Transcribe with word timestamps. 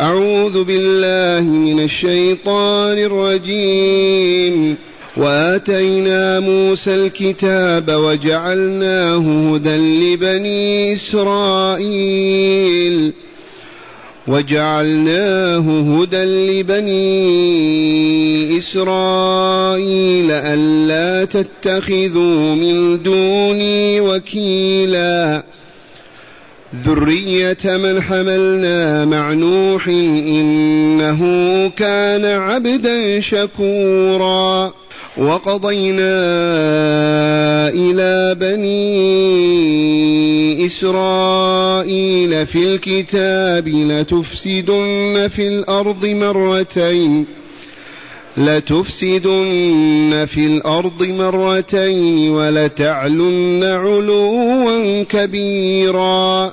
أعوذ 0.00 0.64
بالله 0.64 1.50
من 1.50 1.80
الشيطان 1.80 2.98
الرجيم. 2.98 4.76
وآتينا 5.16 6.40
موسى 6.40 6.94
الكتاب 6.94 7.90
وجعلناه 7.90 9.52
هدى 9.54 9.76
لبني 9.76 10.92
إسرائيل. 10.92 11.86
وجعلناه 14.28 16.00
هدى 16.00 16.24
لبني 16.24 16.98
إسرائيل 18.58 20.30
ألا 20.30 21.24
تتخذوا 21.24 22.54
من 22.54 23.02
دوني 23.02 24.00
وكيلا. 24.00 25.42
ذرية 26.84 27.56
من 27.64 28.02
حملنا 28.02 29.04
مع 29.04 29.32
نوح 29.32 29.88
إنه 29.88 31.20
كان 31.68 32.24
عبدا 32.24 33.20
شكورا. 33.20 34.72
وقضينا 35.18 36.16
إلى 37.68 38.34
بني 38.40 39.06
إسرائيل 40.66 42.46
في 42.46 42.74
الكتاب 42.74 43.68
لتفسدن 43.68 45.28
في 45.28 45.48
الأرض 45.48 46.06
مرتين. 46.06 47.26
لتفسدن 48.36 50.26
في 50.28 50.46
الأرض 50.46 51.02
مرتين 51.02 52.30
ولتعلن 52.30 53.64
علوا 53.64 55.02
كبيرا. 55.02 56.52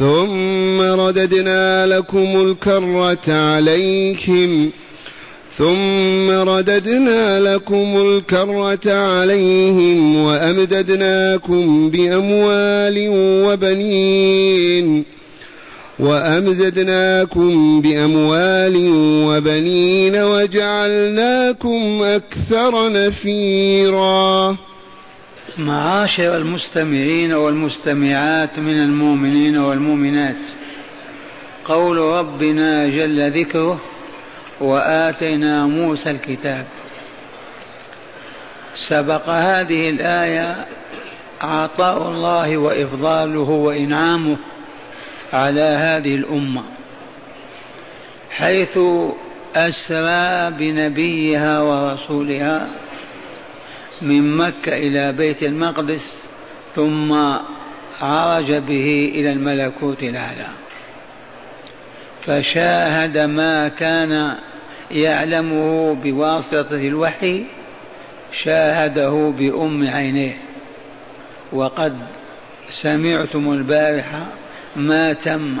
ثم 0.00 0.80
رددنا 0.80 1.86
لكم 1.86 2.40
الكرة 2.40 3.32
عليهم. 3.32 4.70
ثم 5.58 6.30
رددنا 6.30 7.40
لكم 7.40 7.96
الكرة 7.96 8.92
عليهم 8.92 10.16
وأمددناكم 10.16 11.90
بأموال 11.90 13.08
وبنين. 13.46 15.04
وأمددناكم 15.98 17.80
بأموال 17.80 18.88
وبنين 19.26 20.16
وجعلناكم 20.16 22.02
أكثر 22.02 22.92
نفيرا. 22.92 24.56
معاشر 25.58 26.36
المستمعين 26.36 27.32
والمستمعات 27.32 28.58
من 28.58 28.82
المؤمنين 28.82 29.56
والمؤمنات. 29.58 30.36
قول 31.64 31.98
ربنا 31.98 32.88
جل 32.88 33.30
ذكره 33.30 33.80
وآتينا 34.60 35.66
موسى 35.66 36.10
الكتاب. 36.10 36.66
سبق 38.88 39.28
هذه 39.28 39.90
الآية 39.90 40.66
عطاء 41.40 42.10
الله 42.10 42.56
وإفضاله 42.56 43.50
وإنعامه 43.50 44.36
على 45.32 45.60
هذه 45.60 46.14
الأمة 46.14 46.62
حيث 48.30 48.78
أسرى 49.56 50.50
بنبيها 50.58 51.60
ورسولها 51.60 52.68
من 54.02 54.36
مكة 54.36 54.76
إلى 54.76 55.12
بيت 55.12 55.42
المقدس 55.42 56.24
ثم 56.74 57.12
عرج 58.00 58.52
به 58.52 59.12
إلى 59.14 59.30
الملكوت 59.30 60.02
الأعلى. 60.02 60.48
فشاهد 62.26 63.18
ما 63.18 63.68
كان 63.68 64.36
يعلمه 64.90 65.94
بواسطة 65.94 66.74
الوحي 66.74 67.44
شاهده 68.44 69.34
بأم 69.38 69.88
عينيه. 69.88 70.38
وقد 71.52 71.98
سمعتم 72.70 73.52
البارحة 73.52 74.26
ما 74.76 75.12
تم 75.12 75.58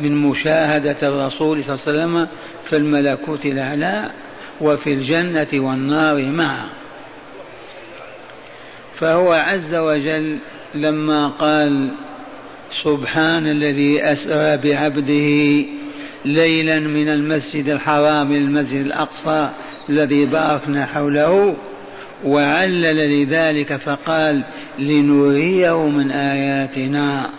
من 0.00 0.16
مشاهدة 0.16 1.08
الرسول 1.08 1.64
صلى 1.64 1.74
الله 1.74 1.84
عليه 1.86 1.98
وسلم 2.14 2.28
في 2.64 2.76
الملكوت 2.76 3.46
الأعلى. 3.46 4.10
وفي 4.60 4.92
الجنة 4.92 5.48
والنار 5.54 6.22
معا 6.22 6.68
فهو 8.94 9.32
عز 9.32 9.74
وجل 9.74 10.38
لما 10.74 11.28
قال 11.28 11.90
سبحان 12.84 13.46
الذي 13.46 14.02
أسرى 14.02 14.56
بعبده 14.56 15.64
ليلا 16.24 16.80
من 16.80 17.08
المسجد 17.08 17.68
الحرام 17.68 18.32
المسجد 18.32 18.86
الأقصى 18.86 19.50
الذي 19.88 20.26
باركنا 20.26 20.86
حوله 20.86 21.56
وعلل 22.24 23.22
لذلك 23.22 23.76
فقال 23.76 24.44
لنريه 24.78 25.88
من 25.88 26.10
آياتنا. 26.10 27.30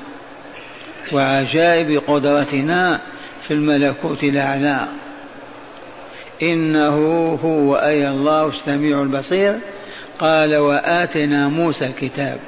وعجائب 1.14 2.02
قدرتنا 2.08 3.02
في 3.48 3.54
الملكوت 3.54 4.24
الأعلى. 4.24 4.88
إنه 6.44 6.96
هو 7.44 7.76
أي 7.76 8.08
الله 8.08 8.48
السميع 8.48 9.02
البصير 9.02 9.60
قال 10.20 10.56
وآتنا 10.56 11.48
موسى 11.48 11.86
الكتاب. 11.86 12.40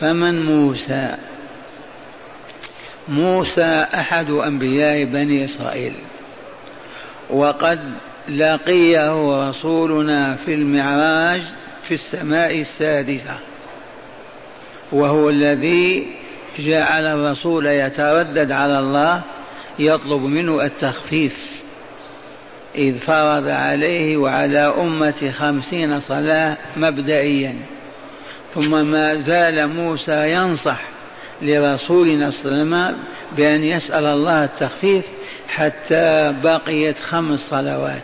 فمن 0.00 0.46
موسى؟ 0.46 1.16
موسى 3.08 3.86
أحد 3.94 4.30
أنبياء 4.30 5.04
بني 5.04 5.44
إسرائيل. 5.44 5.94
وقد 7.30 7.78
لقيه 8.28 9.48
رسولنا 9.48 10.36
في 10.36 10.54
المعراج 10.54 11.42
في 11.82 11.94
السماء 11.94 12.60
السادسة 12.60 13.38
وهو 14.92 15.30
الذي 15.30 16.06
جعل 16.58 17.06
الرسول 17.06 17.66
يتردد 17.66 18.52
على 18.52 18.78
الله 18.78 19.22
يطلب 19.78 20.22
منه 20.22 20.64
التخفيف. 20.64 21.51
إذ 22.74 22.98
فرض 22.98 23.48
عليه 23.48 24.16
وعلى 24.16 24.58
أمة 24.58 25.32
خمسين 25.38 26.00
صلاة 26.00 26.56
مبدئيا. 26.76 27.56
ثم 28.54 28.86
ما 28.86 29.14
زال 29.14 29.68
موسى 29.68 30.32
ينصح 30.32 30.80
لرسولنا 31.42 32.30
صلى 32.30 32.44
الله 32.44 32.76
عليه 32.76 32.94
وسلم 32.94 32.96
بأن 33.36 33.64
يسأل 33.64 34.04
الله 34.04 34.44
التخفيف 34.44 35.04
حتى 35.48 36.32
بقيت 36.42 36.98
خمس 36.98 37.40
صلوات 37.40 38.02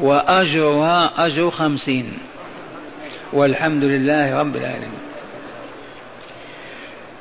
وأجرها 0.00 1.26
أجر 1.26 1.50
خمسين. 1.50 2.12
والحمد 3.32 3.84
لله 3.84 4.40
رب 4.40 4.56
العالمين. 4.56 5.04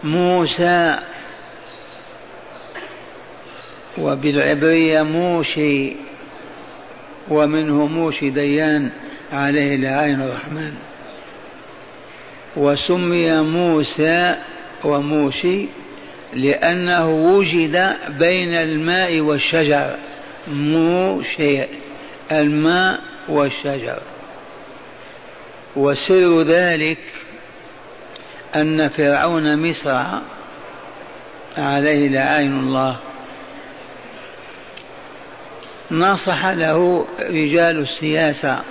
موسى 0.04 1.00
وبالعبرية 3.98 5.02
موشي 5.02 5.96
ومنه 7.30 7.88
موشي 7.88 8.30
ديان 8.30 8.92
عليه 9.34 9.76
لعين 9.76 10.22
الرحمن 10.22 10.74
وسمي 12.56 13.42
موسى 13.42 14.36
وموشي 14.84 15.68
لأنه 16.34 17.10
وجد 17.10 17.96
بين 18.20 18.54
الماء 18.54 19.20
والشجر. 19.20 19.96
موشي 20.48 21.64
الماء 22.32 23.00
والشجر. 23.30 24.00
وسر 25.76 26.42
ذلك 26.42 26.98
أن 28.56 28.90
فرعون 28.90 29.70
مصر 29.70 30.04
عليه 31.58 32.08
لعين 32.08 32.60
الله. 32.60 33.00
نصح 35.94 36.46
له 36.46 37.06
رجال 37.20 37.80
السياسة 37.80 38.62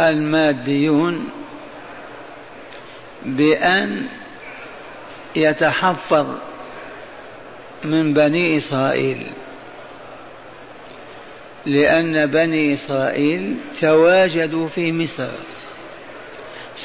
الماديون 0.00 1.28
بأن 3.22 4.06
يتحفظ 5.36 6.26
من 7.84 8.14
بني 8.14 8.56
إسرائيل 8.56 9.26
لأن 11.66 12.26
بني 12.26 12.72
إسرائيل 12.72 13.56
تواجدوا 13.80 14.68
في 14.68 14.92
مصر. 14.92 15.30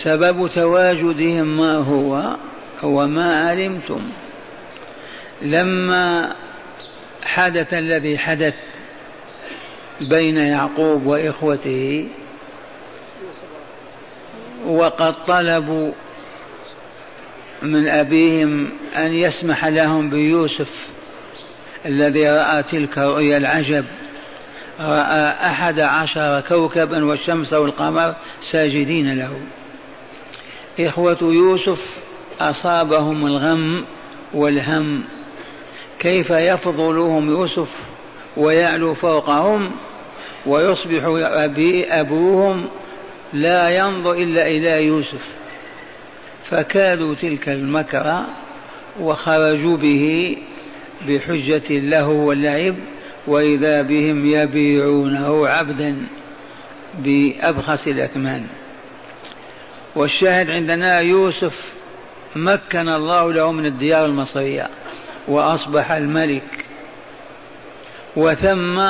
سبب 0.03 0.47
تواجدهم 0.47 1.57
ما 1.57 1.75
هو؟ 1.75 2.37
هو 2.83 3.07
ما 3.07 3.49
علمتم. 3.49 4.01
لما 5.41 6.35
حدث 7.25 7.73
الذي 7.73 8.17
حدث 8.17 8.53
بين 10.01 10.37
يعقوب 10.37 11.05
وإخوته 11.05 12.07
وقد 14.65 15.25
طلبوا 15.25 15.91
من 17.61 17.87
أبيهم 17.87 18.69
أن 18.95 19.13
يسمح 19.13 19.65
لهم 19.65 20.09
بيوسف 20.09 20.69
الذي 21.85 22.29
رأى 22.29 22.63
تلك 22.63 22.97
الرؤيا 22.97 23.37
العجب 23.37 23.85
رأى 24.79 25.49
أحد 25.49 25.79
عشر 25.79 26.41
كوكبا 26.41 27.05
والشمس 27.05 27.53
والقمر 27.53 28.15
ساجدين 28.51 29.17
له. 29.17 29.39
إخوة 30.79 31.17
يوسف 31.21 31.81
أصابهم 32.39 33.25
الغم 33.25 33.85
والهم 34.33 35.03
كيف 36.05 36.29
يفضلهم 36.29 37.29
يوسف 37.29 37.67
ويعلو 38.37 38.93
فوقهم 38.93 39.71
ويصبح 40.45 41.01
أبي 41.23 41.85
أبوهم 41.85 42.65
لا 43.33 43.77
ينظر 43.77 44.13
إلا 44.13 44.47
إلى 44.47 44.85
يوسف؟ 44.85 45.25
فكادوا 46.49 47.15
تلك 47.15 47.49
المكرة 47.49 48.25
وخرجوا 48.99 49.77
به 49.77 50.37
بحجة 51.07 51.69
له 51.69 52.07
واللعب 52.07 52.75
وإذا 53.27 53.81
بهم 53.81 54.25
يبيعونه 54.25 55.47
عبدا 55.47 55.97
بأبخس 56.99 57.87
الأثمان 57.87 58.47
والشاهد 59.95 60.49
عندنا 60.49 60.99
يوسف 60.99 61.73
مكن 62.35 62.89
الله 62.89 63.33
له 63.33 63.51
من 63.51 63.65
الديار 63.65 64.05
المصرية. 64.05 64.69
وأصبح 65.27 65.91
الملك. 65.91 66.65
وثم 68.15 68.81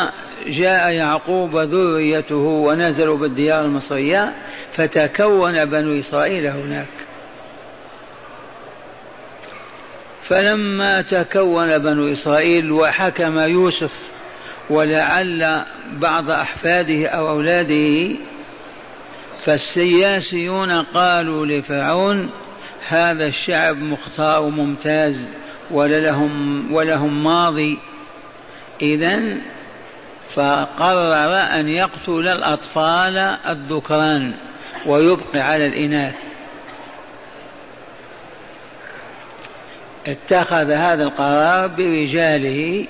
جاء 0.48 0.92
يعقوب 0.92 1.58
ذريته 1.58 2.36
ونزلوا 2.36 3.18
بالديار 3.18 3.66
المصرية 3.66 4.34
فتكون 4.76 5.66
بنو 5.66 6.00
إسرائيل 6.00 6.48
هناك. 6.48 6.88
فلما 10.24 11.02
تكون 11.02 11.78
بنو 11.78 12.12
إسرائيل 12.14 12.72
وحكم 12.72 13.40
يوسف 13.40 13.92
ولعل 14.70 15.64
بعض 15.94 16.30
أحفاده 16.30 17.08
أو 17.08 17.30
أولاده 17.30 18.16
فالسياسيون 19.46 20.72
قالوا 20.72 21.46
لفرعون 21.46 22.30
هذا 22.88 23.26
الشعب 23.26 23.78
مختار 23.78 24.50
ممتاز 24.50 25.16
ولهم 25.72 26.74
ولهم 26.74 27.24
ماضي. 27.24 27.80
إذا 28.82 29.20
فقرر 30.36 31.36
أن 31.60 31.70
يقتل 31.70 32.28
الأطفال 32.28 33.18
الذكران 33.48 34.34
ويبقي 34.86 35.40
على 35.40 35.68
الإناث. 35.68 36.16
اتخذ 40.08 40.72
هذا 40.72 41.04
القرار 41.04 41.68
برجاله 41.68 42.86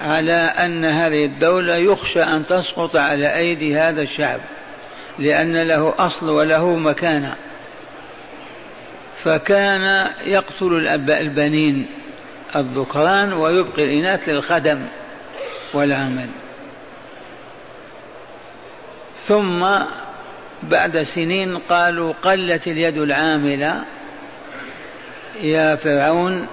على 0.00 0.32
أن 0.32 0.84
هذه 0.84 1.24
الدولة 1.24 1.76
يخشى 1.76 2.22
أن 2.22 2.46
تسقط 2.46 2.96
على 2.96 3.36
أيدي 3.36 3.78
هذا 3.78 4.02
الشعب 4.02 4.40
لأن 5.18 5.56
له 5.62 5.94
أصل 5.98 6.28
وله 6.28 6.76
مكانة. 6.76 7.36
فكان 9.24 10.10
يقتل 10.24 10.88
البنين 11.10 11.86
الذكران 12.56 13.32
ويبقي 13.32 13.82
الإناث 13.82 14.28
للخدم 14.28 14.86
والعمل. 15.74 16.28
ثم 19.28 19.66
بعد 20.62 21.02
سنين 21.02 21.58
قالوا 21.58 22.12
قلت 22.22 22.66
اليد 22.66 22.96
العاملة 22.96 23.84
يا 25.40 25.76
فرعون 25.76 26.46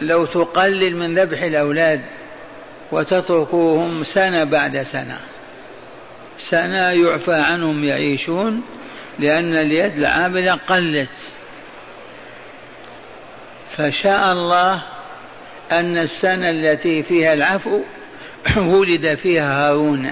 لو 0.00 0.26
تقلل 0.26 0.96
من 0.96 1.18
ذبح 1.18 1.42
الأولاد 1.42 2.00
وتتركوهم 2.92 4.04
سنة 4.04 4.44
بعد 4.44 4.82
سنة 4.82 5.18
سنة 6.38 6.90
يعفى 6.90 7.34
عنهم 7.34 7.84
يعيشون 7.84 8.62
لأن 9.18 9.54
اليد 9.54 9.98
العاملة 9.98 10.54
قلت 10.54 11.08
فشاء 13.78 14.32
الله 14.32 14.82
أن 15.72 15.98
السنة 15.98 16.50
التي 16.50 17.02
فيها 17.02 17.34
العفو 17.34 17.80
ولد 18.56 19.14
فيها 19.14 19.68
هارون 19.68 20.10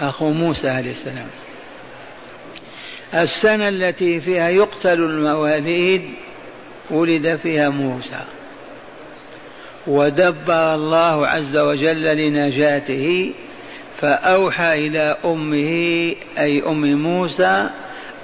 أخو 0.00 0.30
موسى 0.30 0.68
عليه 0.68 0.90
السلام. 0.90 1.26
السنة 3.14 3.68
التي 3.68 4.20
فيها 4.20 4.48
يقتل 4.48 5.00
المواليد 5.02 6.02
ولد 6.90 7.38
فيها 7.42 7.68
موسى. 7.68 8.24
ودبر 9.86 10.74
الله 10.74 11.26
عز 11.26 11.56
وجل 11.56 12.16
لنجاته 12.16 13.32
فأوحى 14.00 14.74
إلى 14.74 15.16
أمه 15.24 16.14
أي 16.38 16.62
أم 16.66 17.02
موسى 17.02 17.70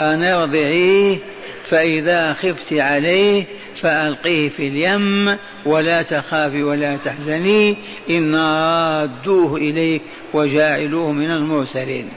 أن 0.00 0.25
ارضعيه 0.25 1.19
فإذا 1.65 2.33
خفت 2.33 2.73
عليه 2.73 3.44
فألقيه 3.82 4.49
في 4.49 4.69
اليم 4.69 5.37
ولا 5.67 6.02
تخافي 6.02 6.62
ولا 6.62 6.96
تحزني 6.96 7.76
إنا 8.11 9.00
رادوه 9.00 9.56
إليك 9.56 10.02
وجاعلوه 10.34 11.12
من 11.12 11.31
المرسلين. 11.31 12.08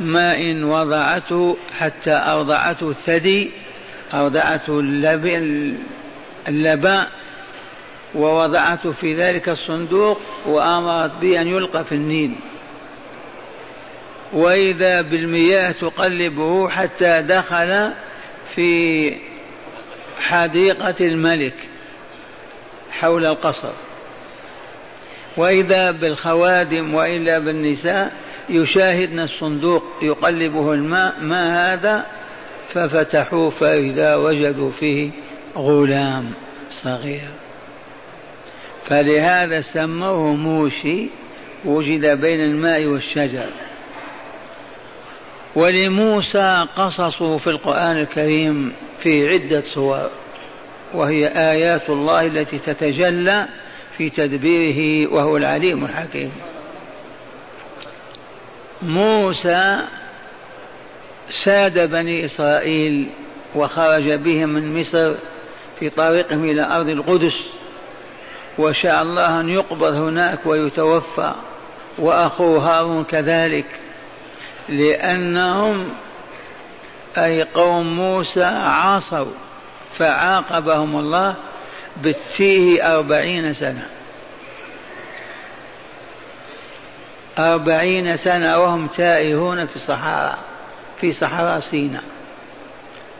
ما 0.00 0.36
إن 0.36 0.64
وضعته 0.64 1.56
حتى 1.78 2.22
أرضعته 2.26 2.90
الثدي 2.90 3.50
أرضعته 4.14 4.80
اللباء 6.48 7.10
ووضعته 8.14 8.92
في 8.92 9.14
ذلك 9.14 9.48
الصندوق 9.48 10.20
وأمرت 10.46 11.10
به 11.20 11.40
أن 11.40 11.48
يلقى 11.48 11.84
في 11.84 11.92
النيل. 11.92 12.34
وإذا 14.32 15.00
بالمياه 15.00 15.72
تقلبه 15.72 16.68
حتى 16.68 17.22
دخل 17.22 17.92
في 18.54 19.14
حديقة 20.18 20.94
الملك 21.00 21.54
حول 22.90 23.26
القصر. 23.26 23.72
وإذا 25.36 25.90
بالخوادم 25.90 26.94
وإلا 26.94 27.38
بالنساء 27.38 28.12
يشاهدن 28.48 29.20
الصندوق 29.20 29.84
يقلبه 30.02 30.72
الماء 30.72 31.14
ما 31.20 31.72
هذا؟ 31.72 32.06
ففتحوه 32.74 33.50
فإذا 33.50 34.16
وجدوا 34.16 34.70
فيه 34.70 35.10
غلام 35.56 36.30
صغير. 36.70 37.30
فلهذا 38.86 39.60
سموه 39.60 40.34
موشي 40.34 41.08
وجد 41.64 42.20
بين 42.20 42.40
الماء 42.40 42.84
والشجر. 42.84 43.46
ولموسى 45.56 46.66
قصصه 46.76 47.36
في 47.36 47.46
القرآن 47.46 47.98
الكريم 47.98 48.72
في 48.98 49.28
عدة 49.28 49.60
صور 49.60 50.10
وهي 50.94 51.26
آيات 51.26 51.90
الله 51.90 52.26
التي 52.26 52.58
تتجلى 52.58 53.48
في 53.98 54.10
تدبيره 54.10 55.12
وهو 55.12 55.36
العليم 55.36 55.84
الحكيم. 55.84 56.32
موسى 58.82 59.80
ساد 61.44 61.90
بني 61.90 62.24
إسرائيل 62.24 63.08
وخرج 63.54 64.12
بهم 64.12 64.48
من 64.48 64.80
مصر 64.80 65.14
في 65.80 65.90
طريقهم 65.90 66.44
إلى 66.44 66.62
أرض 66.62 66.88
القدس. 66.88 67.38
وشاء 68.58 69.02
الله 69.02 69.40
أن 69.40 69.48
يقبض 69.48 69.94
هناك 69.94 70.46
ويتوفى 70.46 71.34
وأخوه 71.98 72.58
هارون 72.58 73.04
كذلك. 73.04 73.66
لأنهم 74.68 75.88
أي 77.18 77.42
قوم 77.42 77.92
موسى 77.92 78.44
عصوا 78.44 79.32
فعاقبهم 79.98 80.98
الله 80.98 81.36
بالتيه 81.96 82.94
أربعين 82.94 83.54
سنة. 83.54 83.88
أربعين 87.38 88.16
سنة 88.16 88.58
وهم 88.58 88.86
تائهون 88.86 89.66
في 89.66 89.76
الصحراء 89.76 90.38
في 91.00 91.12
صحراء 91.12 91.60
سيناء. 91.60 92.04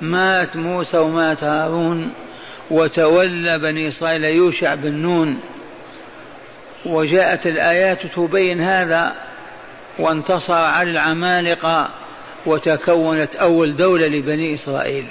مات 0.00 0.56
موسى 0.56 0.98
ومات 0.98 1.44
هارون 1.44 2.12
وتولى 2.70 3.58
بني 3.58 3.88
إسرائيل 3.88 4.24
يوشع 4.24 4.74
بن 4.74 4.92
نون. 4.92 5.40
وجاءت 6.86 7.46
الآيات 7.46 8.06
تبين 8.06 8.60
هذا 8.60 9.14
وانتصر 9.98 10.54
على 10.54 10.90
العمالقة 10.90 11.90
وتكونت 12.46 13.36
أول 13.36 13.76
دولة 13.76 14.06
لبني 14.06 14.54
إسرائيل 14.54 15.06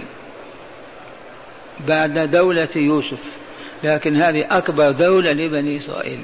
بعد 1.87 2.31
دولة 2.31 2.67
يوسف 2.75 3.19
لكن 3.83 4.15
هذه 4.15 4.45
أكبر 4.51 4.91
دولة 4.91 5.31
لبني 5.31 5.77
إسرائيل. 5.77 6.23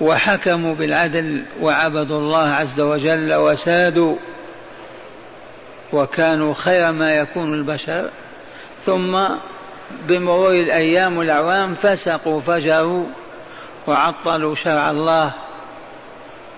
وحكموا 0.00 0.74
بالعدل 0.74 1.42
وعبدوا 1.60 2.18
الله 2.18 2.48
عز 2.48 2.80
وجل 2.80 3.34
وسادوا 3.34 4.16
وكانوا 5.92 6.54
خير 6.54 6.92
ما 6.92 7.16
يكون 7.16 7.54
البشر. 7.54 8.10
ثم 8.86 9.18
بمرور 10.08 10.50
الأيام 10.50 11.16
والأعوام 11.16 11.74
فسقوا 11.74 12.40
فجروا 12.40 13.06
وعطلوا 13.86 14.54
شرع 14.54 14.90
الله 14.90 15.32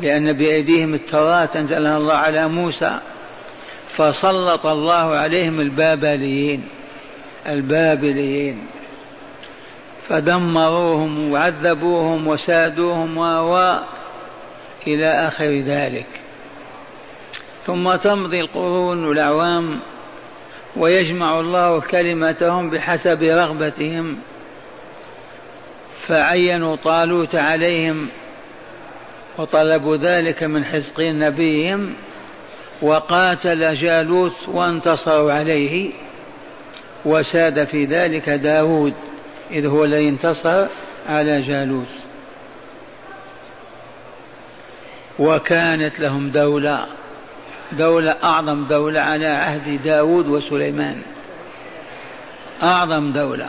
لأن 0.00 0.32
بأيديهم 0.32 0.94
التوراة 0.94 1.48
أنزلها 1.56 1.98
الله 1.98 2.14
على 2.14 2.48
موسى 2.48 2.98
فسلط 3.96 4.66
الله 4.66 5.14
عليهم 5.16 5.60
البابليين 5.60 6.68
البابليين. 7.46 8.66
فدمروهم 10.08 11.32
وعذبوهم 11.32 12.28
وسادوهم 12.28 13.18
و 13.18 13.78
إلى 14.86 15.06
آخر 15.06 15.52
ذلك. 15.52 16.06
ثم 17.66 17.94
تمضي 17.94 18.40
القرون 18.40 19.04
والأعوام 19.04 19.80
ويجمع 20.76 21.40
الله 21.40 21.80
كلمتهم 21.80 22.70
بحسب 22.70 23.22
رغبتهم 23.22 24.16
فعينوا 26.06 26.76
طالوت 26.76 27.34
عليهم 27.34 28.08
وطلبوا 29.38 29.96
ذلك 29.96 30.42
من 30.42 30.64
حزقين 30.64 31.18
نبيهم 31.18 31.94
وقاتل 32.82 33.74
جالوت 33.74 34.48
وانتصروا 34.48 35.32
عليه 35.32 35.90
وساد 37.04 37.64
في 37.64 37.84
ذلك 37.84 38.30
داود 38.30 38.94
إذ 39.50 39.66
هو 39.66 39.84
الذي 39.84 40.08
انتصر 40.08 40.66
على 41.06 41.40
جالوت. 41.40 41.86
وكانت 45.18 46.00
لهم 46.00 46.30
دولة 46.30 46.86
دولة 47.72 48.16
أعظم 48.24 48.64
دولة 48.64 49.00
على 49.00 49.26
عهد 49.26 49.82
داود 49.82 50.28
وسليمان. 50.28 51.02
أعظم 52.62 53.12
دولة. 53.12 53.48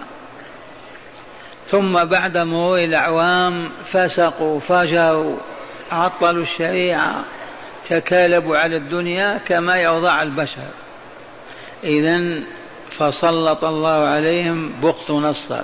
ثم 1.72 2.04
بعد 2.04 2.38
مرور 2.38 2.80
الأعوام 2.80 3.70
فسقوا 3.86 4.60
فجروا. 4.60 5.38
عطلوا 5.92 6.44
الشريعة 6.44 7.25
تكالبوا 7.89 8.58
على 8.58 8.77
الدنيا 8.77 9.38
كما 9.38 9.75
يوضع 9.75 10.22
البشر. 10.22 10.68
إذا 11.84 12.20
فسلط 12.98 13.63
الله 13.63 14.08
عليهم 14.08 14.72
بخت 14.82 15.12
نصر. 15.12 15.62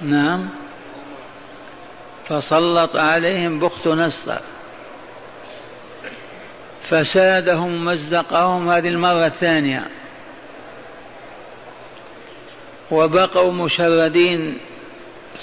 نعم. 0.00 0.48
فسلط 2.28 2.96
عليهم 2.96 3.58
بخت 3.58 3.88
نصر. 3.88 4.38
فسادهم 6.82 7.84
مزقهم 7.84 8.68
هذه 8.70 8.88
المرة 8.88 9.26
الثانية. 9.26 9.86
وبقوا 12.90 13.52
مشردين 13.52 14.58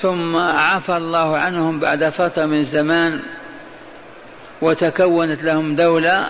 ثم 0.01 0.35
عفى 0.35 0.97
الله 0.97 1.37
عنهم 1.37 1.79
بعد 1.79 2.09
فترة 2.09 2.45
من 2.45 2.63
زمان 2.63 3.21
وتكونت 4.61 5.43
لهم 5.43 5.75
دولة 5.75 6.29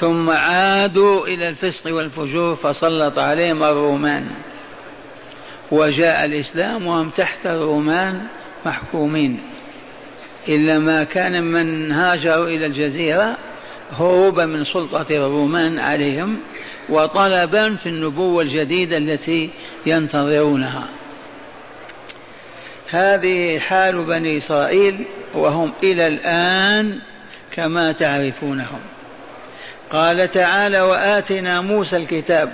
ثم 0.00 0.30
عادوا 0.30 1.26
إلى 1.26 1.48
الفسق 1.48 1.94
والفجور 1.94 2.54
فسلط 2.54 3.18
عليهم 3.18 3.62
الرومان. 3.62 4.30
وجاء 5.70 6.24
الإسلام 6.24 6.86
وهم 6.86 7.10
تحت 7.10 7.46
الرومان 7.46 8.26
محكومين. 8.66 9.40
إلا 10.48 10.78
ما 10.78 11.04
كان 11.04 11.44
من 11.44 11.92
هاجروا 11.92 12.46
إلى 12.46 12.66
الجزيرة 12.66 13.36
هروبا 13.92 14.46
من 14.46 14.64
سلطة 14.64 15.06
الرومان 15.10 15.78
عليهم 15.78 16.36
وطلبا 16.88 17.74
في 17.74 17.88
النبوة 17.88 18.42
الجديدة 18.42 18.96
التي 18.96 19.50
ينتظرونها. 19.86 20.97
هذه 22.90 23.58
حال 23.58 24.04
بني 24.04 24.38
إسرائيل 24.38 25.04
وهم 25.34 25.72
إلى 25.82 26.06
الآن 26.06 26.98
كما 27.52 27.92
تعرفونهم. 27.92 28.80
قال 29.90 30.30
تعالى 30.30 30.80
وآتنا 30.80 31.60
موسى 31.60 31.96
الكتاب. 31.96 32.52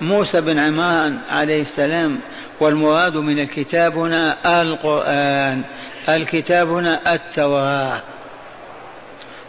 موسى 0.00 0.40
بن 0.40 0.58
عمران 0.58 1.18
عليه 1.28 1.62
السلام 1.62 2.20
والمراد 2.60 3.16
من 3.16 3.38
الكتاب 3.38 3.98
هنا 3.98 4.62
القرآن. 4.62 5.62
الكتاب 6.08 6.68
هنا 6.70 7.14
التوراة. 7.14 8.02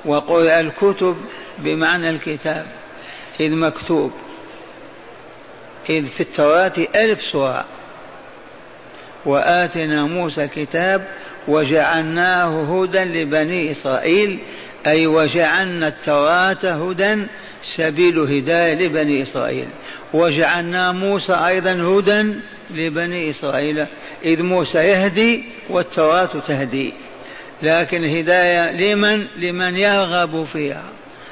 وقرئ 0.05 0.59
الكتب 0.59 1.17
بمعنى 1.57 2.09
الكتاب 2.09 2.65
إذ 3.39 3.55
مكتوب. 3.55 4.11
إذ 5.89 6.05
في 6.05 6.21
التوراة 6.21 6.73
ألف 6.95 7.21
سورة. 7.21 7.65
وآتنا 9.25 10.03
موسى 10.03 10.43
الكتاب 10.43 11.07
وجعلناه 11.47 12.81
هدى 12.83 13.03
لبني 13.03 13.71
إسرائيل 13.71 14.39
أي 14.87 15.07
وجعلنا 15.07 15.87
التوراة 15.87 16.89
هدى 16.89 17.25
سبيل 17.75 18.19
هداية 18.19 18.73
لبني 18.73 19.21
إسرائيل. 19.21 19.67
وجعلنا 20.13 20.91
موسى 20.91 21.33
أيضا 21.33 21.71
هدى 21.71 22.33
لبني 22.69 23.29
إسرائيل 23.29 23.85
إذ 24.25 24.43
موسى 24.43 24.77
يهدي 24.77 25.43
والتوراة 25.69 26.29
تهدي. 26.47 26.93
لكن 27.63 28.03
الهداية 28.03 28.71
لمن؟ 28.71 29.27
لمن 29.37 29.75
يرغب 29.77 30.43
فيها 30.43 30.85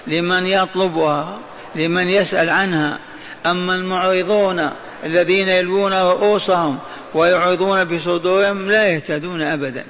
لمن 0.08 0.46
يطلبها 0.46 1.39
لمن 1.75 2.10
يسأل 2.10 2.50
عنها. 2.50 3.00
أما 3.46 3.75
المعرضون 3.75 4.69
الذين 5.05 5.50
يلوون 5.50 5.93
رؤوسهم 5.93 6.79
ويعرضون 7.13 7.83
بصدورهم 7.83 8.69
لا 8.69 8.87
يهتدون 8.87 9.41
أبدا. 9.41 9.85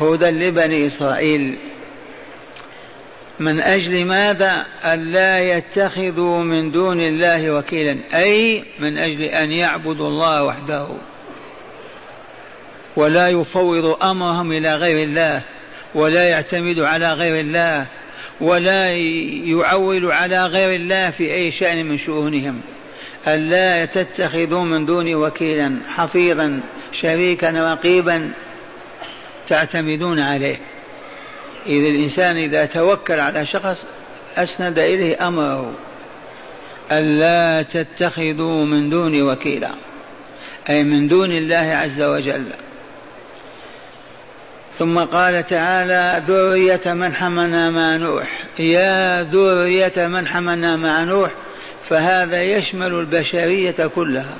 هدى 0.00 0.30
لبني 0.30 0.86
إسرائيل. 0.86 1.58
من 3.40 3.60
أجل 3.60 4.04
ماذا 4.04 4.66
ألا 4.84 5.56
يتخذوا 5.56 6.38
من 6.38 6.70
دون 6.70 7.00
الله 7.00 7.50
وكيلا؟ 7.50 7.98
أي 8.14 8.64
من 8.78 8.98
أجل 8.98 9.22
أن 9.22 9.50
يعبدوا 9.50 10.08
الله 10.08 10.44
وحده. 10.44 10.88
ولا 12.96 13.28
يفوض 13.28 14.04
أمرهم 14.04 14.52
إلى 14.52 14.76
غير 14.76 15.02
الله. 15.02 15.42
ولا 15.94 16.28
يعتمد 16.28 16.80
على 16.80 17.12
غير 17.12 17.40
الله. 17.40 17.86
ولا 18.40 18.92
يعول 19.44 20.12
على 20.12 20.46
غير 20.46 20.74
الله 20.74 21.10
في 21.10 21.34
أي 21.34 21.52
شأن 21.52 21.86
من 21.86 21.98
شؤونهم. 21.98 22.60
الا 23.34 23.84
تتخذوا 23.84 24.64
من 24.64 24.86
دوني 24.86 25.14
وكيلا 25.14 25.78
حفيظا 25.88 26.60
شريكا 27.02 27.50
رقيبا 27.50 28.30
تعتمدون 29.48 30.20
عليه. 30.20 30.60
إذا 31.66 31.88
الإنسان 31.88 32.36
إذا 32.36 32.64
توكل 32.64 33.20
على 33.20 33.46
شخص 33.46 33.86
أسند 34.36 34.78
إليه 34.78 35.28
أمره 35.28 35.72
ألا 36.92 37.62
تتخذوا 37.62 38.64
من 38.64 38.90
دوني 38.90 39.22
وكيلا 39.22 39.74
أي 40.70 40.84
من 40.84 41.08
دون 41.08 41.32
الله 41.32 41.56
عز 41.56 42.02
وجل. 42.02 42.52
ثم 44.78 44.98
قال 44.98 45.46
تعالى 45.46 46.22
ذرية 46.26 46.92
من 46.92 47.14
حملنا 47.14 47.70
مع 47.70 47.96
نوح. 47.96 48.44
يا 48.58 49.22
ذرية 49.22 50.06
من 50.06 50.28
حملنا 50.28 50.76
مع 50.76 51.02
نوح 51.02 51.30
فهذا 51.88 52.42
يشمل 52.42 52.94
البشرية 52.94 53.86
كلها 53.94 54.36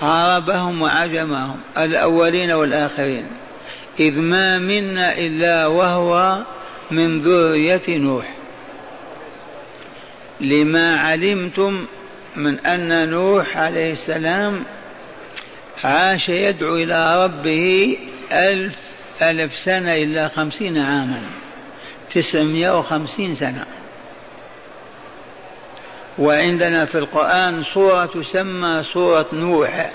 عربهم 0.00 0.82
وعجمهم 0.82 1.60
الأولين 1.78 2.50
والآخرين. 2.50 3.26
إذ 4.00 4.18
ما 4.18 4.58
منا 4.58 5.18
إلا 5.18 5.66
وهو 5.66 6.42
من 6.90 7.20
ذرية 7.20 7.82
نوح. 7.88 8.36
لما 10.40 10.96
علمتم 10.96 11.86
من 12.36 12.58
أن 12.58 13.10
نوح 13.10 13.56
عليه 13.56 13.92
السلام 13.92 14.64
عاش 15.84 16.28
يدعو 16.28 16.76
إلى 16.76 17.24
ربه 17.24 17.96
ألف 18.32 18.78
ألف 19.22 19.54
سنة 19.54 19.94
إلا 19.94 20.28
خمسين 20.28 20.78
عاما 20.78 21.20
تسعمائة 22.10 22.78
وخمسين 22.78 23.34
سنة. 23.34 23.66
وعندنا 26.18 26.84
في 26.84 26.98
القرآن 26.98 27.62
سورة 27.62 28.06
تسمى 28.06 28.82
سورة 28.82 29.26
نوح 29.32 29.90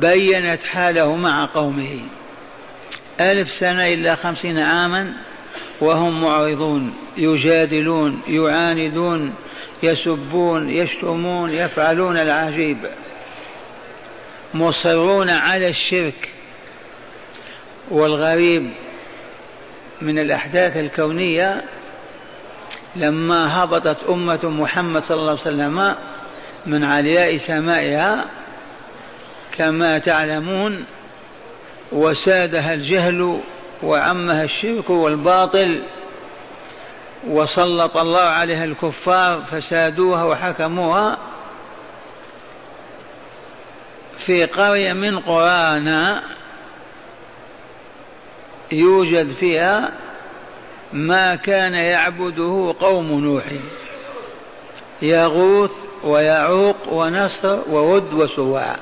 بينت 0.00 0.62
حاله 0.62 1.16
مع 1.16 1.46
قومه. 1.46 2.00
ألف 3.20 3.52
سنة 3.52 3.88
إلا 3.88 4.14
خمسين 4.14 4.58
عاما 4.58 5.12
وهم 5.80 6.22
معرضون 6.22 6.94
يجادلون 7.16 8.20
يعاندون 8.28 9.34
يسبون 9.82 10.70
يشتمون 10.70 11.50
يفعلون 11.50 12.16
العجيب. 12.16 12.78
مصرون 14.54 15.30
على 15.30 15.68
الشرك 15.68 16.28
والغريب 17.90 18.72
من 20.02 20.18
الأحداث 20.18 20.76
الكونية 20.76 21.64
لما 22.96 23.64
هبطت 23.64 23.96
أمة 24.08 24.40
محمد 24.44 25.02
صلى 25.02 25.16
الله 25.16 25.30
عليه 25.30 25.40
وسلم 25.40 25.94
من 26.66 26.84
علياء 26.84 27.36
سمائها 27.36 28.24
كما 29.58 29.98
تعلمون 29.98 30.84
وسادها 31.92 32.74
الجهل 32.74 33.40
وعمها 33.82 34.44
الشرك 34.44 34.90
والباطل 34.90 35.84
وسلط 37.26 37.96
الله 37.96 38.20
عليها 38.20 38.64
الكفار 38.64 39.42
فسادوها 39.42 40.24
وحكموها 40.24 41.18
في 44.18 44.44
قرية 44.44 44.92
من 44.92 45.18
قرانا 45.18 46.22
يوجد 48.72 49.30
فيها 49.30 49.92
ما 50.92 51.34
كان 51.34 51.74
يعبده 51.74 52.74
قوم 52.80 53.20
نوح. 53.20 53.44
يغوث 55.02 55.70
ويعوق 56.04 56.92
ونصر 56.92 57.58
وود 57.70 58.14
وسواع. 58.14 58.76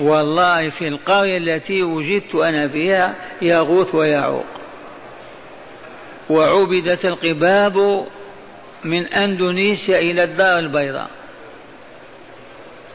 والله 0.00 0.70
في 0.70 0.88
القرية 0.88 1.38
التي 1.38 1.82
وجدت 1.82 2.34
أنا 2.34 2.68
فيها 2.68 3.14
يغوث 3.42 3.94
ويعوق. 3.94 4.44
وعبدت 6.30 7.04
القباب 7.04 8.06
من 8.84 9.06
أندونيسيا 9.06 9.98
إلى 9.98 10.22
الدار 10.22 10.58
البيضاء. 10.58 11.10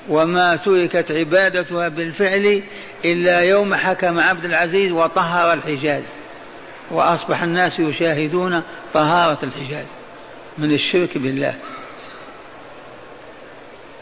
وما 0.10 0.56
تركت 0.56 1.12
عبادتها 1.12 1.88
بالفعل 1.88 2.64
إلا 3.06 3.40
يوم 3.40 3.76
حكم 3.76 4.20
عبد 4.20 4.46
العزيز 4.46 4.92
وطهر 4.92 5.54
الحجاز. 5.54 6.04
وأصبح 6.92 7.44
الناس 7.44 7.80
يشاهدون 7.80 8.64
طهارة 8.94 9.38
الحجاز 9.44 9.86
من 10.58 10.72
الشرك 10.72 11.18
بالله. 11.18 11.56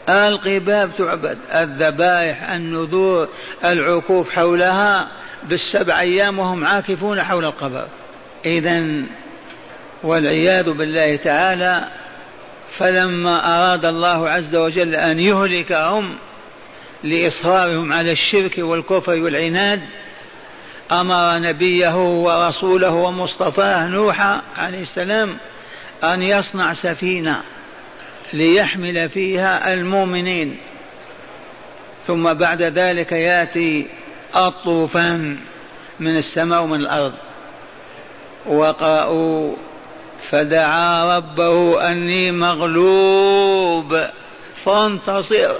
القباب 0.08 0.90
تعبد 0.98 1.38
الذبائح 1.54 2.50
النذور 2.50 3.28
العكوف 3.64 4.30
حولها 4.30 5.08
بالسبع 5.42 6.00
أيام 6.00 6.38
وهم 6.38 6.64
عاكفون 6.64 7.22
حول 7.22 7.44
القبر. 7.44 7.88
إذا 8.46 9.04
والعياذ 10.02 10.70
بالله 10.70 11.16
تعالى 11.16 11.88
فلما 12.70 13.56
أراد 13.56 13.84
الله 13.84 14.28
عز 14.28 14.56
وجل 14.56 14.94
أن 14.94 15.20
يهلكهم 15.20 16.14
لإصرارهم 17.04 17.92
على 17.92 18.12
الشرك 18.12 18.58
والكفر 18.58 19.20
والعناد 19.20 19.80
أمر 20.92 21.38
نبيه 21.38 21.96
ورسوله 21.96 22.90
ومصطفاه 22.90 23.86
نوح 23.86 24.40
عليه 24.58 24.82
السلام 24.82 25.36
أن 26.04 26.22
يصنع 26.22 26.74
سفينة 26.74 27.42
ليحمل 28.32 29.08
فيها 29.08 29.74
المؤمنين. 29.74 30.56
ثم 32.06 32.32
بعد 32.32 32.62
ذلك 32.62 33.12
يأتي 33.12 33.86
الطوفان 34.36 35.38
من 36.00 36.16
السماء 36.16 36.62
ومن 36.62 36.80
الأرض. 36.80 37.14
وقرأوا 38.46 39.56
فدعا 40.30 41.16
ربه 41.16 41.90
أني 41.90 42.32
مغلوب 42.32 44.04
فانتصر. 44.64 45.54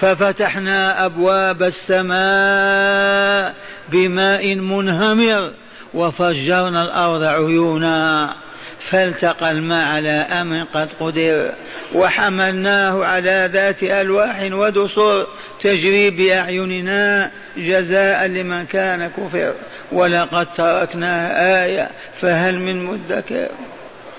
ففتحنا 0.00 1.06
أبواب 1.06 1.62
السماء 1.62 3.54
بماء 3.88 4.54
منهمر 4.54 5.52
وفجرنا 5.94 6.82
الأرض 6.82 7.22
عيونا 7.22 8.34
فالتقى 8.80 9.50
الماء 9.50 9.88
على 9.88 10.10
أمر 10.10 10.64
قد 10.74 10.88
قدر 11.00 11.52
وحملناه 11.94 13.04
على 13.04 13.50
ذات 13.52 13.82
ألواح 13.82 14.48
ودسر 14.52 15.26
تجري 15.60 16.10
بأعيننا 16.10 17.30
جزاء 17.56 18.26
لمن 18.26 18.66
كان 18.66 19.08
كفر 19.08 19.54
ولقد 19.92 20.52
تركناها 20.52 21.64
آية 21.64 21.90
فهل 22.20 22.58
من 22.58 22.84
مدكر؟ 22.84 23.48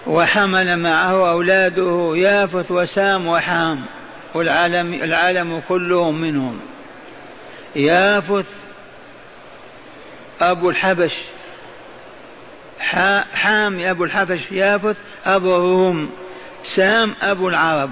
وحمل 0.07 0.79
معه 0.79 1.29
أولاده 1.31 2.13
يافث 2.15 2.71
وسام 2.71 3.27
وحام. 3.27 3.85
والعالم 4.33 4.93
العالم 4.93 5.61
كلهم 5.69 6.21
منهم. 6.21 6.59
يافث 7.75 8.45
أبو 10.41 10.69
الحبش. 10.69 11.13
حام 13.33 13.79
أبو 13.79 14.03
الحبش 14.03 14.51
يافث 14.51 14.97
أبو 15.25 15.55
الروم 15.55 16.11
سام 16.63 17.15
أبو 17.21 17.49
العرب. 17.49 17.91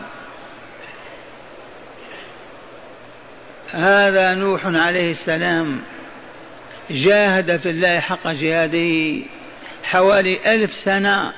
هذا 3.72 4.34
نوح 4.34 4.66
عليه 4.66 5.12
السلام 5.12 5.82
جاهد 6.92 7.58
في 7.58 7.70
الله 7.70 8.00
حق 8.00 8.28
جهاده 8.28 9.22
حوالي 9.84 10.56
ألف 10.56 10.74
سنة 10.74 11.34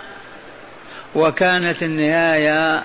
وكانت 1.16 1.84
النهاية 1.84 2.84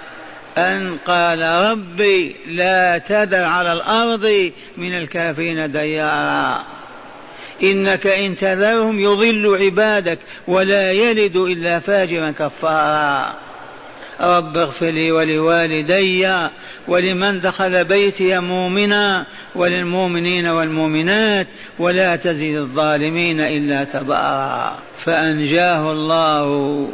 أن 0.58 0.96
قال 1.06 1.42
ربي 1.42 2.36
لا 2.46 2.98
تذر 2.98 3.44
على 3.44 3.72
الأرض 3.72 4.52
من 4.76 4.98
الكافرين 4.98 5.72
ديارا 5.72 6.64
إنك 7.62 8.06
إن 8.06 8.36
تذرهم 8.36 9.00
يضل 9.00 9.58
عبادك 9.62 10.18
ولا 10.48 10.92
يلد 10.92 11.36
إلا 11.36 11.78
فاجرا 11.78 12.30
كفارا. 12.30 13.34
رب 14.20 14.56
اغفر 14.56 14.86
لي 14.86 15.12
ولوالدي 15.12 16.48
ولمن 16.88 17.40
دخل 17.40 17.84
بيتي 17.84 18.40
مؤمنا 18.40 19.26
وللمؤمنين 19.54 20.46
والمؤمنات 20.46 21.46
ولا 21.78 22.16
تزد 22.16 22.56
الظالمين 22.56 23.40
إلا 23.40 23.84
تبارا. 23.84 24.78
فأنجاه 25.04 25.92
الله. 25.92 26.88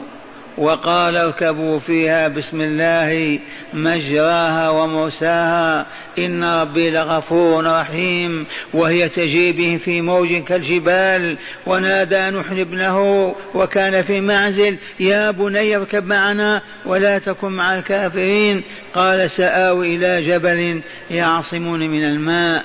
وقال 0.59 1.17
اركبوا 1.17 1.79
فيها 1.79 2.29
بسم 2.29 2.61
الله 2.61 3.39
مجراها 3.73 4.69
ومرساها 4.69 5.87
إن 6.19 6.45
ربي 6.45 6.91
لغفور 6.91 7.67
رحيم 7.67 8.47
وهي 8.75 9.09
تجري 9.09 9.53
بهم 9.53 9.79
في 9.79 10.01
موج 10.01 10.37
كالجبال 10.37 11.39
ونادى 11.67 12.31
نوح 12.31 12.51
ابنه 12.51 13.35
وكان 13.55 14.03
في 14.03 14.21
معزل 14.21 14.77
يا 15.01 15.31
بني 15.31 15.77
اركب 15.77 16.07
معنا 16.07 16.63
ولا 16.87 17.19
تكن 17.19 17.53
مع 17.53 17.75
الكافرين 17.75 18.63
قال 18.95 19.31
سآوي 19.31 19.97
إلى 19.97 20.23
جبل 20.23 20.81
يعصمني 21.11 21.89
من 21.89 22.05
الماء 22.05 22.65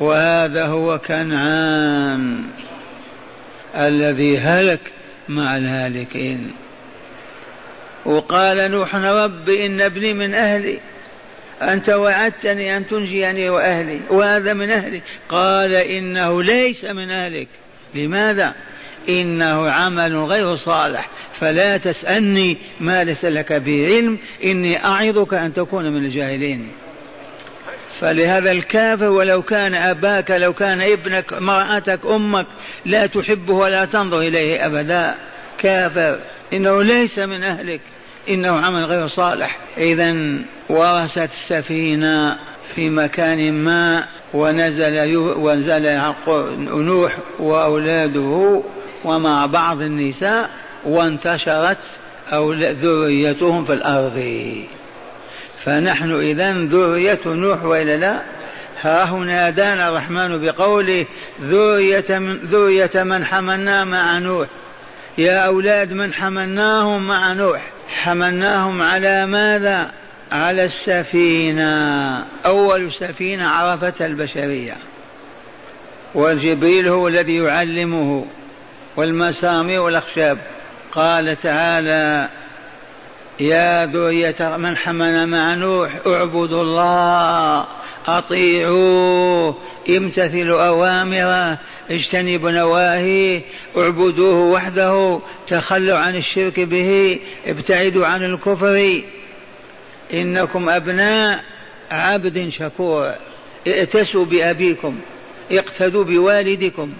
وهذا 0.00 0.66
هو 0.66 0.98
كنعان 0.98 2.44
الذي 3.74 4.38
هلك 4.38 4.80
مع 5.28 5.56
الهالكين 5.56 6.61
وقال 8.04 8.70
نوح 8.70 8.94
رب 8.94 9.48
إن 9.48 9.80
ابني 9.80 10.12
من 10.12 10.34
أهلي 10.34 10.78
أنت 11.62 11.88
وعدتني 11.88 12.76
أن 12.76 12.86
تنجيني 12.86 13.50
وأهلي 13.50 14.00
وهذا 14.10 14.52
من 14.52 14.70
أهلي. 14.70 15.02
قال 15.28 15.74
إنه 15.74 16.42
ليس 16.42 16.84
من 16.84 17.10
أهلك. 17.10 17.48
لماذا؟ 17.94 18.54
إنه 19.08 19.70
عمل 19.70 20.16
غير 20.16 20.56
صالح. 20.56 21.08
فلا 21.40 21.76
تسألني 21.76 22.58
ما 22.80 23.04
ليس 23.04 23.24
لك 23.24 23.52
به 23.52 23.86
علم 23.86 24.18
إني 24.44 24.84
أعظك 24.84 25.34
أن 25.34 25.54
تكون 25.54 25.92
من 25.92 26.04
الجاهلين. 26.04 26.68
فلهذا 28.00 28.52
الكافر 28.52 29.08
ولو 29.08 29.42
كان 29.42 29.74
أباك 29.74 30.30
لو 30.30 30.52
كان 30.52 30.80
ابنك 30.80 31.32
امرأتك 31.32 32.00
أمك 32.06 32.46
لا 32.84 33.06
تحبه 33.06 33.54
ولا 33.54 33.84
تنظر 33.84 34.20
إليه 34.20 34.66
أبدا. 34.66 35.14
كافر 35.58 36.18
إنه 36.52 36.82
ليس 36.82 37.18
من 37.18 37.42
أهلك. 37.44 37.80
إنه 38.28 38.66
عمل 38.66 38.84
غير 38.84 39.06
صالح. 39.06 39.58
إذا 39.76 40.14
ورست 40.68 41.18
السفينة 41.18 42.38
في 42.74 42.90
مكان 42.90 43.52
ما 43.52 44.04
ونزل 44.34 45.16
ونزل 45.16 46.00
نوح 46.58 47.16
وأولاده 47.38 48.62
ومع 49.04 49.46
بعض 49.46 49.80
النساء 49.80 50.50
وانتشرت 50.84 51.84
ذريتهم 52.82 53.64
في 53.64 53.72
الأرض. 53.72 54.22
فنحن 55.64 56.12
إذا 56.20 56.52
ذرية 56.52 57.20
نوح 57.26 57.64
وإلا 57.64 57.96
لا؟ 57.96 58.22
ها 58.82 59.04
هنا 59.04 59.50
دان 59.50 59.78
الرحمن 59.78 60.44
بقوله 60.44 61.06
ذرية 61.42 62.18
من, 62.18 62.36
ذرية 62.36 63.02
من 63.02 63.24
حملنا 63.24 63.84
مع 63.84 64.18
نوح. 64.18 64.48
يا 65.18 65.38
أولاد 65.38 65.92
من 65.92 66.14
حملناهم 66.14 67.08
مع 67.08 67.32
نوح. 67.32 67.62
حملناهم 67.92 68.82
على 68.82 69.26
ماذا؟ 69.26 69.92
على 70.32 70.64
السفينة. 70.64 72.24
أول 72.46 72.92
سفينة 72.92 73.48
عرفتها 73.48 74.06
البشرية. 74.06 74.76
والجبريل 76.14 76.88
هو 76.88 77.08
الذي 77.08 77.36
يعلمه. 77.36 78.26
والمسامير 78.96 79.80
والأخشاب. 79.80 80.38
قال 80.92 81.36
تعالى 81.38 82.28
يا 83.40 83.86
ذرية 83.86 84.56
من 84.56 84.76
حمل 84.76 85.26
مع 85.26 85.54
نوح 85.54 85.90
اعبدوا 86.06 86.62
الله 86.62 87.66
أطيعوه 88.06 89.56
امتثلوا 89.88 90.66
أوامره 90.68 91.58
اجتنبوا 91.92 92.50
نواهيه 92.50 93.40
اعبدوه 93.76 94.34
وحده 94.34 95.20
تخلوا 95.46 95.98
عن 95.98 96.16
الشرك 96.16 96.60
به 96.60 97.18
ابتعدوا 97.46 98.06
عن 98.06 98.24
الكفر. 98.24 99.02
إنكم 100.12 100.68
أبناء 100.68 101.44
عبد 101.90 102.48
شكور. 102.48 103.12
ائتسوا 103.66 104.24
بأبيكم 104.24 104.98
اقتدوا 105.52 106.04
بوالدكم. 106.04 106.92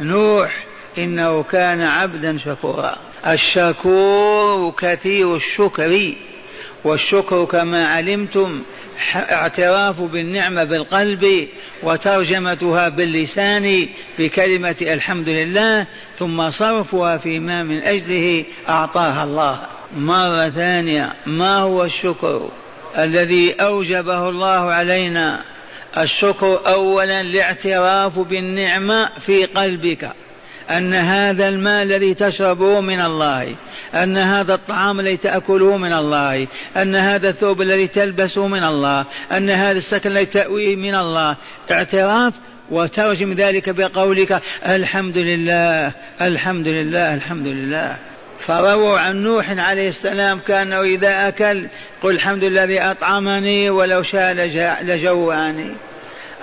نوح 0.00 0.64
إنه 0.98 1.42
كان 1.42 1.80
عبدا 1.80 2.38
شكورا. 2.38 2.96
الشكور 3.26 4.74
كثير 4.78 5.36
الشكر 5.36 6.12
والشكر 6.84 7.44
كما 7.44 7.88
علمتم 7.88 8.62
اعتراف 9.14 10.00
بالنعمة 10.00 10.64
بالقلب 10.64 11.48
وترجمتها 11.82 12.88
باللسان 12.88 13.88
بكلمة 14.18 14.76
الحمد 14.82 15.28
لله 15.28 15.86
ثم 16.18 16.50
صرفها 16.50 17.16
فيما 17.16 17.62
من 17.62 17.82
أجله 17.82 18.44
أعطاها 18.68 19.24
الله. 19.24 19.60
مرة 19.96 20.48
ثانية 20.48 21.14
ما 21.26 21.56
هو 21.56 21.84
الشكر 21.84 22.48
الذي 22.98 23.52
أوجبه 23.52 24.28
الله 24.28 24.72
علينا؟ 24.72 25.42
الشكر 25.98 26.60
أولا 26.66 27.20
الاعتراف 27.20 28.18
بالنعمة 28.18 29.10
في 29.20 29.44
قلبك. 29.44 30.12
أن 30.70 30.94
هذا 30.94 31.48
الماء 31.48 31.82
الذي 31.82 32.14
تشربه 32.14 32.80
من 32.80 33.00
الله 33.00 33.54
أن 33.94 34.16
هذا 34.16 34.54
الطعام 34.54 35.00
الذي 35.00 35.16
تأكله 35.16 35.76
من 35.76 35.92
الله 35.92 36.46
أن 36.76 36.94
هذا 36.94 37.28
الثوب 37.28 37.62
الذي 37.62 37.86
تلبسه 37.86 38.46
من 38.46 38.64
الله 38.64 39.04
أن 39.32 39.50
هذا 39.50 39.78
السكن 39.78 40.10
الذي 40.10 40.26
تأويه 40.26 40.76
من 40.76 40.94
الله. 40.94 41.36
اعتراف 41.70 42.34
وترجم 42.70 43.32
ذلك 43.32 43.70
بقولك 43.70 44.42
الحمد 44.66 45.18
لله 45.18 45.92
الحمد 46.20 46.68
لله 46.68 47.14
الحمد 47.14 47.46
لله. 47.46 47.96
فرووا 48.46 48.98
عن 48.98 49.22
نوح 49.22 49.50
عليه 49.50 49.88
السلام 49.88 50.38
كأنه 50.38 50.80
إذا 50.80 51.28
أكل 51.28 51.68
قل 52.02 52.10
الحمد 52.10 52.44
لله 52.44 52.64
الذي 52.64 52.80
أطعمني 52.80 53.70
ولو 53.70 54.02
شاء 54.02 54.32
لجوعني. 54.82 55.72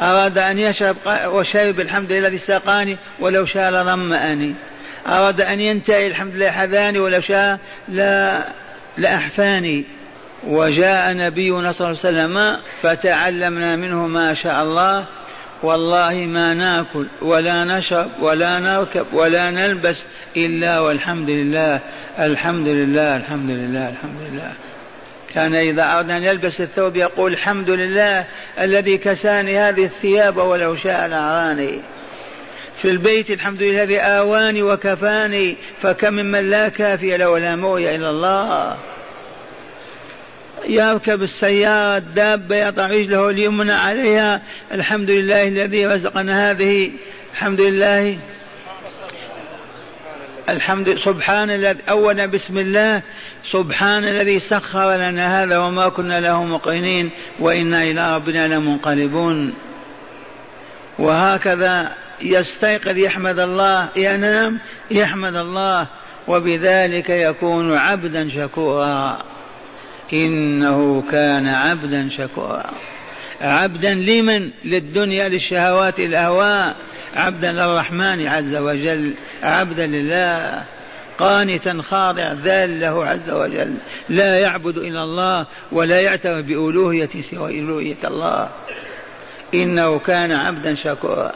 أراد 0.02 0.38
أن 0.38 0.60
يشرب 0.60 0.96
وشرب 1.26 1.80
الحمد 1.80 2.12
لله 2.12 2.28
الذي 2.28 2.38
سقاني 2.38 2.98
ولو 3.20 3.46
شاء 3.46 3.72
لظمأني 3.72 4.56
أراد 5.08 5.42
أن 5.42 5.60
ينتهي 5.60 6.08
الحمد 6.08 6.36
لله 6.36 6.52
حذاني 6.52 7.00
ولو 7.00 7.22
شاء 7.22 7.60
لا 7.88 8.46
لأحفاني 8.98 9.86
وجاء 10.48 11.14
نبينا 11.14 11.72
صلى 11.72 11.88
الله 11.88 12.00
عليه 12.06 12.18
وسلم 12.18 12.58
فتعلمنا 12.82 13.76
منه 13.76 14.08
ما 14.08 14.34
شاء 14.34 14.64
الله. 14.64 15.06
والله 15.64 16.14
ما 16.14 16.54
ناكل 16.54 17.08
ولا 17.22 17.64
نشرب 17.64 18.10
ولا 18.20 18.60
نركب 18.60 19.06
ولا 19.14 19.52
نلبس 19.52 20.04
إلا 20.38 20.80
والحمد 20.80 21.30
لله. 21.30 21.80
الحمد 22.20 22.68
لله 22.68 23.18
الحمد 23.18 23.50
لله 23.50 23.90
الحمد 23.90 24.22
لله. 24.22 24.54
كان 25.36 25.56
إذا 25.56 25.98
أردنا 25.98 26.18
أن 26.18 26.24
يلبس 26.24 26.62
الثوب 26.62 26.96
يقول 26.96 27.34
الحمد 27.34 27.70
لله 27.70 28.26
الذي 28.60 28.98
كساني 28.98 29.60
هذه 29.60 29.86
الثياب 29.86 30.38
ولو 30.38 30.76
شاء 30.76 31.08
لأراني. 31.08 31.82
في 32.82 32.90
البيت 32.90 33.32
الحمد 33.32 33.64
لله 33.64 33.84
الذي 33.84 34.00
آواني 34.00 34.64
وكفاني 34.64 35.58
فكم 35.82 36.14
ممن 36.14 36.50
لا 36.50 36.70
كافي 36.70 37.18
له 37.18 37.30
ولا 37.30 37.56
موي 37.56 37.96
إلا 37.96 38.10
الله. 38.10 38.78
يركب 40.68 41.24
السيارة 41.24 41.98
الدابة 41.98 42.56
يضع 42.56 42.88
رجله 42.88 43.30
اليمنى 43.30 43.74
عليها 43.74 44.42
الحمد 44.72 45.10
لله 45.10 45.48
الذي 45.48 45.86
رزقنا 45.86 46.52
هذه 46.52 46.92
الحمد 47.34 47.62
لله 47.62 48.18
الحمد 50.50 51.00
سبحان 51.00 51.50
الذي 51.50 51.80
أولا 51.90 52.26
بسم 52.26 52.58
الله 52.58 53.02
سبحان 53.52 54.04
الذي 54.04 54.40
سخر 54.40 54.96
لنا 54.96 55.44
هذا 55.44 55.58
وما 55.58 55.90
كنا 55.90 56.20
له 56.20 56.44
مقرنين 56.44 57.10
وإنا 57.40 57.84
إلى 57.84 58.16
ربنا 58.16 58.48
لمنقلبون. 58.48 59.54
وهكذا 61.00 61.92
يستيقظ 62.22 62.98
يحمد 62.98 63.40
الله 63.40 63.90
ينام 63.96 64.60
يحمد 64.92 65.36
الله 65.36 65.88
وبذلك 66.28 67.10
يكون 67.10 67.78
عبدا 67.78 68.30
شكورا. 68.30 69.18
إنه 70.14 71.04
كان 71.12 71.48
عبدا 71.48 72.10
شكورا. 72.18 72.72
عبدا 73.42 73.94
لمن؟ 73.94 74.50
للدنيا 74.66 75.28
للشهوات 75.28 76.00
الأهواء 76.00 76.76
عبدا 77.16 77.52
للرحمن 77.52 78.28
عز 78.28 78.56
وجل 78.56 79.14
عبدا 79.44 79.86
لله 79.86 80.64
قانتا 81.18 81.82
خاضع 81.82 82.34
ذال 82.34 82.80
له 82.80 83.06
عز 83.06 83.30
وجل. 83.30 83.74
لا 84.10 84.40
يعبد 84.40 84.78
إلا 84.78 85.04
الله 85.04 85.48
ولا 85.72 86.02
يعترف 86.02 86.46
بألوهية 86.46 87.10
سوى 87.22 87.60
ألوهية 87.60 87.96
الله. 88.04 88.50
إنه 89.54 90.00
كان 90.00 90.32
عبدا 90.32 90.76
شكورا. 90.76 91.32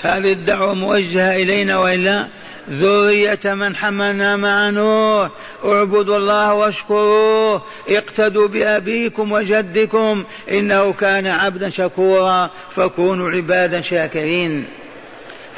هذه 0.00 0.32
الدعوة 0.32 0.74
موجهة 0.74 1.36
إلينا 1.36 1.78
وإلا 1.78 2.26
ذرية 2.70 3.54
من 3.54 3.76
حملنا 3.76 4.36
مع 4.36 4.70
نوح. 4.70 5.30
اعبدوا 5.64 6.16
الله 6.16 6.54
واشكروه. 6.54 7.62
اقتدوا 7.88 8.48
بأبيكم 8.48 9.32
وجدكم. 9.32 10.24
إنه 10.50 10.92
كان 10.92 11.26
عبدا 11.26 11.68
شكورا. 11.68 12.50
فكونوا 12.70 13.30
عبادا 13.30 13.80
شاكرين. 13.80 14.66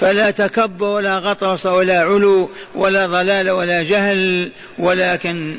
فلا 0.01 0.31
تكبر 0.31 0.87
ولا 0.87 1.19
غطرس 1.19 1.67
ولا 1.67 2.03
علو 2.03 2.51
ولا 2.75 3.07
ضلال 3.07 3.51
ولا 3.51 3.83
جهل 3.83 4.53
ولكن 4.79 5.57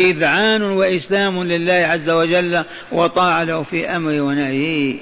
إذعان 0.00 0.62
وإسلام 0.62 1.42
لله 1.42 1.72
عز 1.72 2.10
وجل 2.10 2.64
وطاعة 2.92 3.44
له 3.44 3.62
في 3.62 3.88
أمر 3.88 4.20
ونهيه 4.22 4.96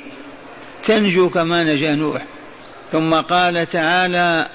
تنجو 0.84 1.28
كما 1.28 1.64
نجا 1.64 1.94
نوح. 1.94 2.22
ثم 2.92 3.14
قال 3.14 3.66
تعالى 3.66 4.48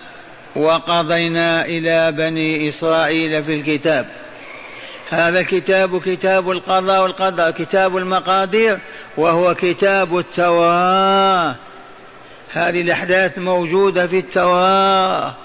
وقضينا 0.56 1.66
إلى 1.66 2.12
بني 2.12 2.70
إسرائيل 2.70 3.44
في 3.44 3.54
الكتاب. 3.54 4.08
هذا 5.10 5.40
الكتاب 5.40 6.02
كتاب 6.02 6.52
القضاء 6.52 7.04
والقدر 7.04 7.52
كتاب 7.52 7.98
المقادير 7.98 8.80
وهو 9.18 9.56
كتاب 9.56 10.18
التوراة. 10.18 11.56
هذه 12.54 12.82
الأحداث 12.82 13.38
موجودة 13.38 14.08
في 14.08 14.20
التوراة. 14.20 15.36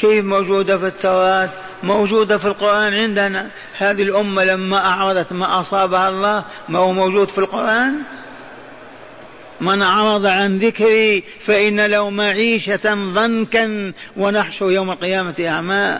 كيف 0.00 0.24
موجودة 0.24 0.78
في 0.78 0.86
التوراة؟ 0.86 1.50
موجودة 1.82 2.38
في 2.38 2.44
القرآن 2.44 2.94
عندنا. 2.94 3.50
هذه 3.78 4.02
الأمة 4.02 4.44
لما 4.44 4.86
أعرضت 4.86 5.32
ما 5.32 5.60
أصابها 5.60 6.08
الله 6.08 6.44
ما 6.68 6.78
هو 6.78 6.92
موجود 6.92 7.28
في 7.28 7.38
القرآن؟ 7.38 8.02
من 9.60 9.82
أعرض 9.82 10.26
عن 10.26 10.58
ذكري 10.58 11.24
فإن 11.40 11.86
له 11.86 12.10
معيشة 12.10 12.94
ضنكا 12.94 13.92
ونحشر 14.16 14.70
يوم 14.70 14.90
القيامة 14.90 15.34
أعمى. 15.48 15.98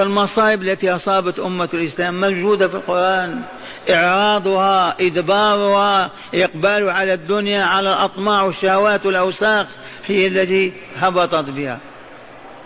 فالمصائب 0.00 0.62
التي 0.62 0.90
أصابت 0.90 1.38
أمة 1.38 1.68
الإسلام 1.74 2.20
موجودة 2.20 2.68
في 2.68 2.74
القرآن. 2.74 3.42
إعراضها 3.90 4.96
إدبارها 5.00 6.10
إقبال 6.34 6.90
على 6.90 7.14
الدنيا 7.14 7.64
على 7.64 7.92
الأطماع 7.92 8.42
والشهوات 8.42 9.06
والأوساخ 9.06 9.66
هي 10.06 10.26
التي 10.26 10.72
هبطت 10.96 11.50
بها. 11.50 11.78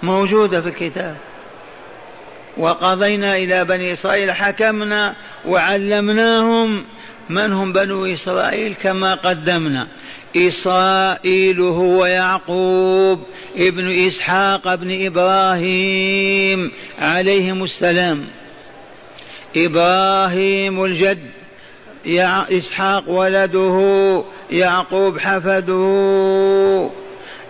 موجودة 0.03 0.61
في 0.61 0.69
الكتاب. 0.69 1.17
وقضينا 2.57 3.37
إلى 3.37 3.65
بني 3.65 3.93
إسرائيل 3.93 4.33
حكمنا 4.33 5.15
وعلمناهم 5.45 6.85
من 7.29 7.53
هم 7.53 7.73
بنو 7.73 8.07
إسرائيل 8.07 8.75
كما 8.75 9.15
قدمنا. 9.15 9.89
إسرائيل 10.37 11.61
هو 11.61 12.07
يعقوب 12.07 13.21
ابن 13.57 14.07
إسحاق 14.07 14.69
ابن 14.69 15.07
إبراهيم 15.07 16.73
عليهم 16.99 17.65
السلام. 17.65 18.27
إبراهيم 19.57 20.85
الجد 20.85 21.31
إسحاق 22.59 23.11
ولده 23.11 24.25
يعقوب 24.51 25.19
حفده. 25.19 26.91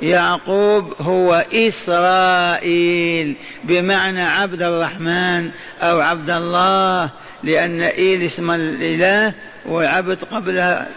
يعقوب 0.03 0.95
هو 1.01 1.45
إسرائيل 1.53 3.35
بمعنى 3.65 4.23
عبد 4.23 4.63
الرحمن 4.63 5.51
أو 5.83 6.01
عبد 6.01 6.31
الله 6.31 7.11
لأن 7.43 7.81
إيل 7.81 8.23
اسم 8.23 8.51
الإله 8.51 9.35
وعبد 9.67 10.25
قبلها 10.25 10.89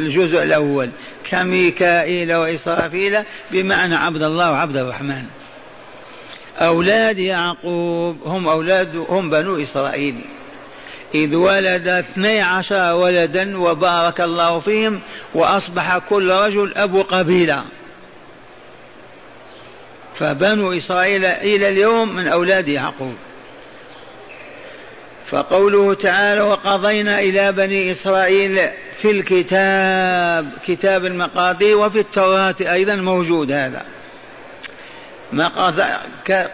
الجزء 0.00 0.42
الأول 0.42 0.90
كميكائيل 1.30 2.34
وإسرافيل 2.34 3.18
بمعنى 3.50 3.94
عبد 3.94 4.22
الله 4.22 4.52
وعبد 4.52 4.76
الرحمن. 4.76 5.24
أولاد 6.58 7.18
يعقوب 7.18 8.16
هم 8.24 8.48
أولاد 8.48 8.96
هم 9.08 9.30
بنو 9.30 9.62
إسرائيل. 9.62 10.20
إذ 11.14 11.34
ولد 11.34 11.88
اثني 11.88 12.40
عشر 12.40 12.94
ولدا 12.94 13.58
وبارك 13.58 14.20
الله 14.20 14.60
فيهم 14.60 15.00
وأصبح 15.34 15.98
كل 15.98 16.30
رجل 16.30 16.72
أبو 16.76 17.02
قبيلة. 17.02 17.64
فبنو 20.18 20.72
إسرائيل 20.72 21.24
إلى 21.24 21.68
اليوم 21.68 22.16
من 22.16 22.28
أولاد 22.28 22.68
يعقوب. 22.68 23.14
فقوله 25.26 25.94
تعالى 25.94 26.40
وقضينا 26.40 27.20
إلى 27.20 27.52
بني 27.52 27.90
إسرائيل 27.90 28.70
في 29.02 29.10
الكتاب 29.10 30.50
كتاب 30.66 31.04
المقادير 31.04 31.78
وفي 31.78 32.00
التوراة 32.00 32.54
أيضا 32.60 32.94
موجود 32.94 33.52
هذا. 33.52 33.82
ما 35.32 35.70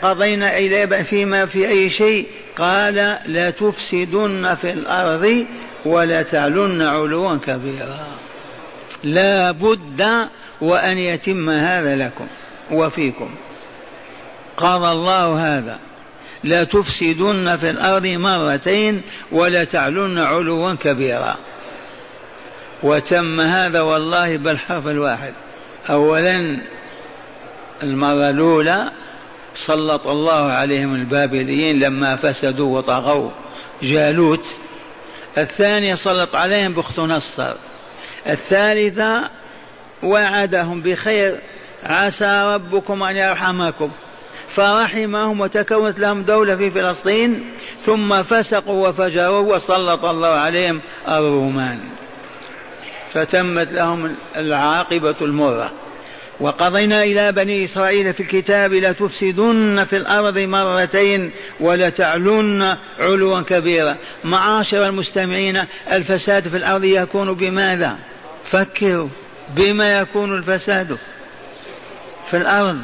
قضينا 0.02 0.58
إلى 0.58 1.04
فيما 1.04 1.46
في 1.46 1.68
أي 1.68 1.90
شيء 1.90 2.26
قال 2.58 3.18
لا 3.26 3.50
تفسدن 3.50 4.54
في 4.54 4.70
الأرض 4.70 5.46
ولا 5.84 6.22
تعلن 6.22 6.82
علوا 6.82 7.36
كبيرا. 7.36 8.06
لا 9.04 9.50
بد 9.50 10.28
وأن 10.60 10.98
يتم 10.98 11.50
هذا 11.50 11.96
لكم 11.96 12.26
وفيكم. 12.70 13.30
قضى 14.56 14.92
الله 14.92 15.58
هذا. 15.58 15.78
لا 16.44 16.64
تفسدن 16.64 17.56
في 17.56 17.70
الأرض 17.70 18.06
مرتين 18.06 19.02
ولا 19.32 19.64
تعلن 19.64 20.18
علوا 20.18 20.74
كبيرا. 20.74 21.36
وتم 22.82 23.40
هذا 23.40 23.80
والله 23.80 24.36
بالحرف 24.36 24.88
الواحد. 24.88 25.32
أولا 25.90 26.60
المرة 27.82 28.30
الأولى 28.30 28.90
سلط 29.66 30.06
الله 30.06 30.52
عليهم 30.52 30.94
البابليين 30.94 31.80
لما 31.80 32.16
فسدوا 32.16 32.78
وطغوا 32.78 33.30
جالوت. 33.82 34.46
الثانية 35.38 35.94
سلط 35.94 36.34
عليهم 36.34 36.74
بخت 36.74 36.98
نصر. 36.98 37.54
الثالثة 38.26 39.30
وعدهم 40.02 40.80
بخير. 40.80 41.38
عسى 41.84 42.54
ربكم 42.54 43.02
أن 43.02 43.16
يرحمكم. 43.16 43.90
فرحمهم 44.48 45.40
وتكونت 45.40 45.98
لهم 45.98 46.22
دولة 46.22 46.56
في 46.56 46.70
فلسطين. 46.70 47.44
ثم 47.86 48.22
فسقوا 48.22 48.88
وفجروا 48.88 49.54
وسلط 49.54 50.04
الله 50.04 50.28
عليهم 50.28 50.80
الرومان. 51.08 51.80
فتمت 53.12 53.72
لهم 53.72 54.14
العاقبة 54.36 55.14
المرة. 55.20 55.72
وقضينا 56.40 57.02
إلى 57.02 57.32
بني 57.32 57.64
إسرائيل 57.64 58.14
في 58.14 58.20
الكتاب 58.20 58.74
لتفسدن 58.74 59.84
في 59.84 59.96
الأرض 59.96 60.38
مرتين 60.38 61.30
ولتعلن 61.60 62.76
علوا 62.98 63.40
كبيرا. 63.40 63.96
معاشر 64.24 64.86
المستمعين 64.86 65.62
الفساد 65.92 66.48
في 66.48 66.56
الأرض 66.56 66.84
يكون 66.84 67.32
بماذا؟ 67.32 67.98
فكروا 68.42 69.08
بما 69.56 69.98
يكون 69.98 70.38
الفساد 70.38 70.98
في 72.30 72.36
الأرض. 72.36 72.78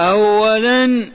أولا 0.00 1.10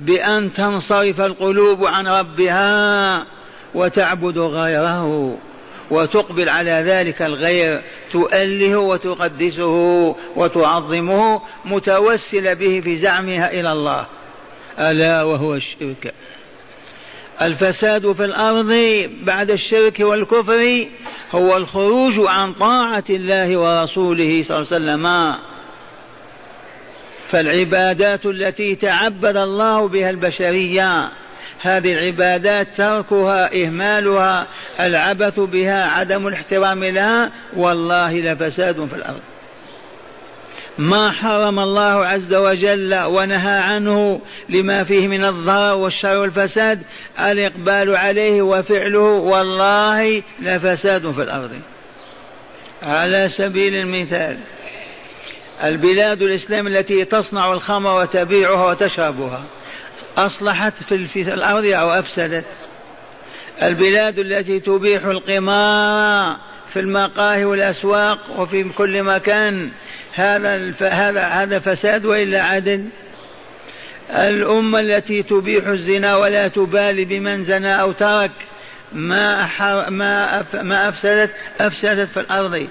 بأن 0.00 0.52
تنصرف 0.52 1.20
القلوب 1.20 1.84
عن 1.84 2.08
ربها 2.08 3.26
وتعبد 3.74 4.38
غيره. 4.38 5.38
وتقبل 5.90 6.48
على 6.48 6.70
ذلك 6.70 7.22
الغير 7.22 7.82
تؤله 8.12 8.76
وتقدسه 8.76 10.16
وتعظمه 10.36 11.40
متوسل 11.64 12.54
به 12.54 12.80
في 12.84 12.96
زعمها 12.96 13.60
إلى 13.60 13.72
الله. 13.72 14.06
ألا 14.78 15.22
وهو 15.22 15.54
الشرك. 15.54 16.14
الفساد 17.42 18.12
في 18.12 18.24
الأرض 18.24 18.74
بعد 19.22 19.50
الشرك 19.50 20.00
والكفر 20.00 20.86
هو 21.34 21.56
الخروج 21.56 22.14
عن 22.18 22.52
طاعة 22.54 23.04
الله 23.10 23.56
ورسوله 23.56 24.42
صلى 24.42 24.56
الله 24.58 24.66
عليه 24.72 24.76
وسلم. 24.76 25.34
فالعبادات 27.28 28.26
التي 28.26 28.74
تعبد 28.74 29.36
الله 29.36 29.88
بها 29.88 30.10
البشرية 30.10 31.12
هذه 31.62 31.92
العبادات 31.92 32.76
تركها 32.76 33.64
إهمالها 33.64 34.46
العبث 34.80 35.40
بها 35.40 35.86
عدم 35.86 36.26
الاحترام 36.26 36.84
لها 36.84 37.32
والله 37.56 38.20
لفساد 38.20 38.86
في 38.86 38.96
الأرض. 38.96 39.20
ما 40.78 41.10
حرم 41.10 41.58
الله 41.58 42.06
عز 42.06 42.34
وجل 42.34 42.94
ونهى 43.04 43.58
عنه 43.58 44.20
لما 44.48 44.84
فيه 44.84 45.08
من 45.08 45.24
الضرر 45.24 45.76
والشر 45.76 46.18
والفساد 46.18 46.82
الإقبال 47.20 47.96
عليه 47.96 48.42
وفعله 48.42 49.00
والله 49.00 50.22
لفساد 50.40 51.10
في 51.10 51.22
الأرض. 51.22 51.50
على 52.82 53.28
سبيل 53.28 53.74
المثال 53.74 54.38
البلاد 55.64 56.22
الإسلام 56.22 56.66
التي 56.66 57.04
تصنع 57.04 57.52
الخمر 57.52 58.00
وتبيعها 58.00 58.66
وتشربها. 58.66 59.44
أصلحت 60.16 60.72
في 60.82 60.94
الأرض 61.34 61.66
أو 61.66 61.90
أفسدت. 61.90 62.44
البلاد 63.62 64.18
التي 64.18 64.60
تبيح 64.60 65.04
القمار 65.04 66.36
في 66.72 66.80
المقاهي 66.80 67.44
والأسواق 67.44 68.18
وفي 68.38 68.64
كل 68.64 69.02
مكان 69.02 69.70
هذا 70.14 70.74
هذا 70.80 71.22
هذا 71.22 71.58
فساد 71.58 72.04
وإلا 72.04 72.42
عدل؟ 72.42 72.84
الأمة 74.10 74.80
التي 74.80 75.22
تبيح 75.22 75.66
الزنا 75.66 76.16
ولا 76.16 76.48
تبالي 76.48 77.04
بمن 77.04 77.44
زنى 77.44 77.80
أو 77.80 77.92
ترك 77.92 78.30
ما 78.92 79.48
ما 79.90 80.44
ما 80.54 80.88
أفسدت 80.88 81.30
أفسدت 81.60 82.08
في 82.08 82.20
الأرض. 82.20 82.68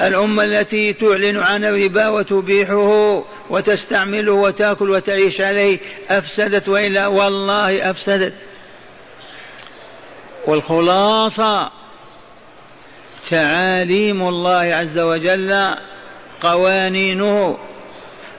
الأمة 0.00 0.44
التي 0.44 0.92
تعلن 0.92 1.38
عن 1.38 1.64
الربا 1.64 2.08
وتبيحه 2.08 3.24
وتستعمله 3.50 4.32
وتأكل 4.32 4.90
وتعيش 4.90 5.40
عليه 5.40 5.78
أفسدت 6.10 6.68
وإلا 6.68 7.06
والله 7.06 7.90
أفسدت. 7.90 8.34
والخلاصة 10.46 11.70
تعاليم 13.30 14.28
الله 14.28 14.74
عز 14.74 14.98
وجل 14.98 15.74
قوانينه 16.40 17.58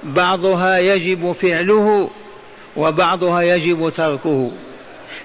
بعضها 0.04 0.78
يجب 0.78 1.32
فعله 1.32 2.10
وبعضها 2.76 3.42
يجب 3.42 3.90
تركه. 3.90 4.52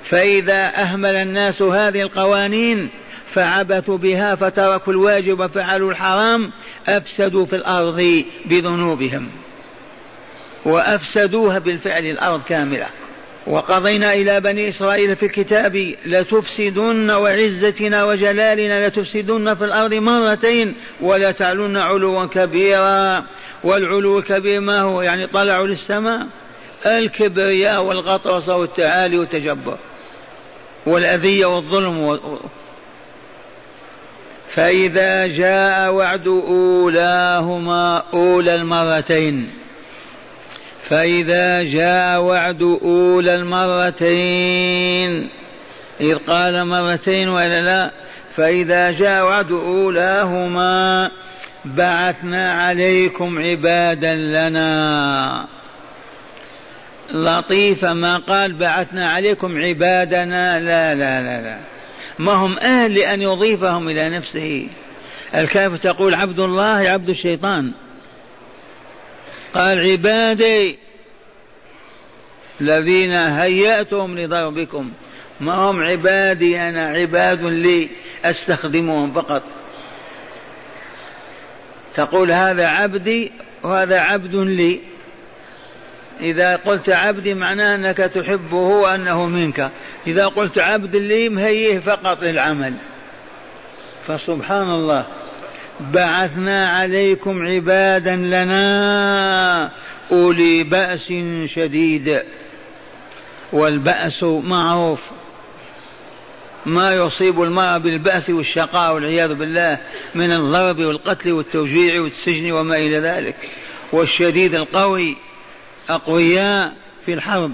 فإذا 0.05 0.73
أهمل 0.83 1.14
الناس 1.14 1.62
هذه 1.62 2.01
القوانين 2.01 2.90
فعبثوا 3.31 3.99
بها 3.99 4.35
فتركوا 4.35 4.93
الواجب 4.93 5.40
وفعلوا 5.40 5.90
الحرام 5.90 6.51
أفسدوا 6.88 7.47
في 7.47 7.57
الأرض 7.57 8.25
بذنوبهم. 8.47 9.29
وأفسدوها 10.64 11.59
بالفعل 11.59 12.05
الأرض 12.07 12.43
كاملة. 12.43 12.87
وقضينا 13.47 14.12
إلى 14.12 14.40
بني 14.40 14.69
إسرائيل 14.69 15.16
في 15.16 15.27
الكتاب 15.27 15.95
لتفسدن 16.07 17.11
وعزتنا 17.11 18.05
وجلالنا 18.05 18.88
لتفسدن 18.88 19.55
في 19.55 19.64
الأرض 19.64 19.95
مرتين 19.95 20.75
ولا 21.01 21.31
تعلن 21.31 21.77
علوا 21.77 22.27
كبيرا. 22.27 23.25
والعلو 23.64 24.19
الكبير 24.19 24.61
ما 24.61 24.81
هو؟ 24.81 25.03
يعني 25.03 25.27
طلعوا 25.27 25.66
للسماء. 25.66 26.27
الكبرياء 26.87 27.83
والغطرسة 27.83 28.57
والتعالي 28.57 29.19
والتجبر. 29.19 29.79
والأذية 30.87 31.47
والظلم 31.47 32.19
فإذا 34.54 35.26
جاء 35.26 35.92
وعد 35.92 36.28
أولاهما 36.28 38.02
أولى 38.14 38.54
المرتين. 38.54 39.50
فإذا 40.88 41.62
جاء 41.62 42.20
وعد 42.20 42.62
أولى 42.62 43.34
المرتين. 43.34 45.28
إذ 46.00 46.14
قال 46.14 46.66
مرتين 46.66 47.28
وإلا 47.28 47.60
لا 47.60 47.90
فإذا 48.36 48.90
جاء 48.90 49.24
وعد 49.24 49.52
أولاهما 49.52 51.10
بعثنا 51.64 52.52
عليكم 52.52 53.38
عبادا 53.38 54.14
لنا. 54.14 55.46
لطيف 57.10 57.84
ما 57.84 58.16
قال 58.16 58.58
بعثنا 58.58 59.10
عليكم 59.10 59.58
عبادنا 59.58 60.60
لا 60.60 60.94
لا 60.94 61.22
لا 61.22 61.42
لا. 61.42 61.80
ما 62.20 62.33
هم 62.33 62.59
أهل 62.59 62.94
لأن 62.94 63.22
يضيفهم 63.22 63.88
إلى 63.88 64.09
نفسه. 64.09 64.66
الكافر 65.35 65.76
تقول 65.76 66.14
عبد 66.14 66.40
الله 66.40 66.88
عبد 66.88 67.09
الشيطان. 67.09 67.72
قال 69.54 69.90
عبادي 69.90 70.78
الذين 72.61 73.12
هيأتهم 73.12 74.18
لضربكم 74.18 74.92
ما 75.40 75.54
هم 75.54 75.83
عبادي 75.83 76.61
أنا 76.61 76.85
عباد 76.85 77.44
لي 77.44 77.88
أستخدمهم 78.24 79.12
فقط. 79.12 79.42
تقول 81.94 82.33
هذا 82.33 82.68
عبدي 82.68 83.33
وهذا 83.62 84.00
عبد 84.00 84.35
لي. 84.35 84.80
إذا 86.22 86.56
قلت 86.56 86.88
عبدي 86.88 87.35
معناه 87.35 87.74
أنك 87.74 87.96
تحبه 87.96 88.56
وأنه 88.56 89.26
منك. 89.26 89.70
إذا 90.06 90.26
قلت 90.26 90.59
عبد 90.59 90.96
لي 90.96 91.28
مهيه 91.28 91.78
فقط 91.78 92.22
للعمل. 92.22 92.74
فسبحان 94.06 94.70
الله. 94.70 95.06
بعثنا 95.80 96.68
عليكم 96.68 97.46
عبادا 97.46 98.16
لنا 98.16 99.72
أولي 100.12 100.62
بأس 100.62 101.12
شديد. 101.46 102.22
والبأس 103.52 104.22
معروف. 104.22 105.00
ما 106.66 106.94
يصيب 106.94 107.42
المرء 107.42 107.78
بالبأس 107.78 108.30
والشقاء 108.30 108.94
والعياذ 108.94 109.35
بالله 109.35 109.78
من 110.14 110.33
الضرب 110.33 110.78
والقتل 110.78 111.33
والتوجيع 111.33 112.00
والسجن 112.00 112.52
وما 112.52 112.76
إلى 112.76 112.98
ذلك. 112.98 113.37
والشديد 113.92 114.54
القوي 114.54 115.16
أقوياء 115.88 116.73
في 117.07 117.14
الحرب. 117.14 117.53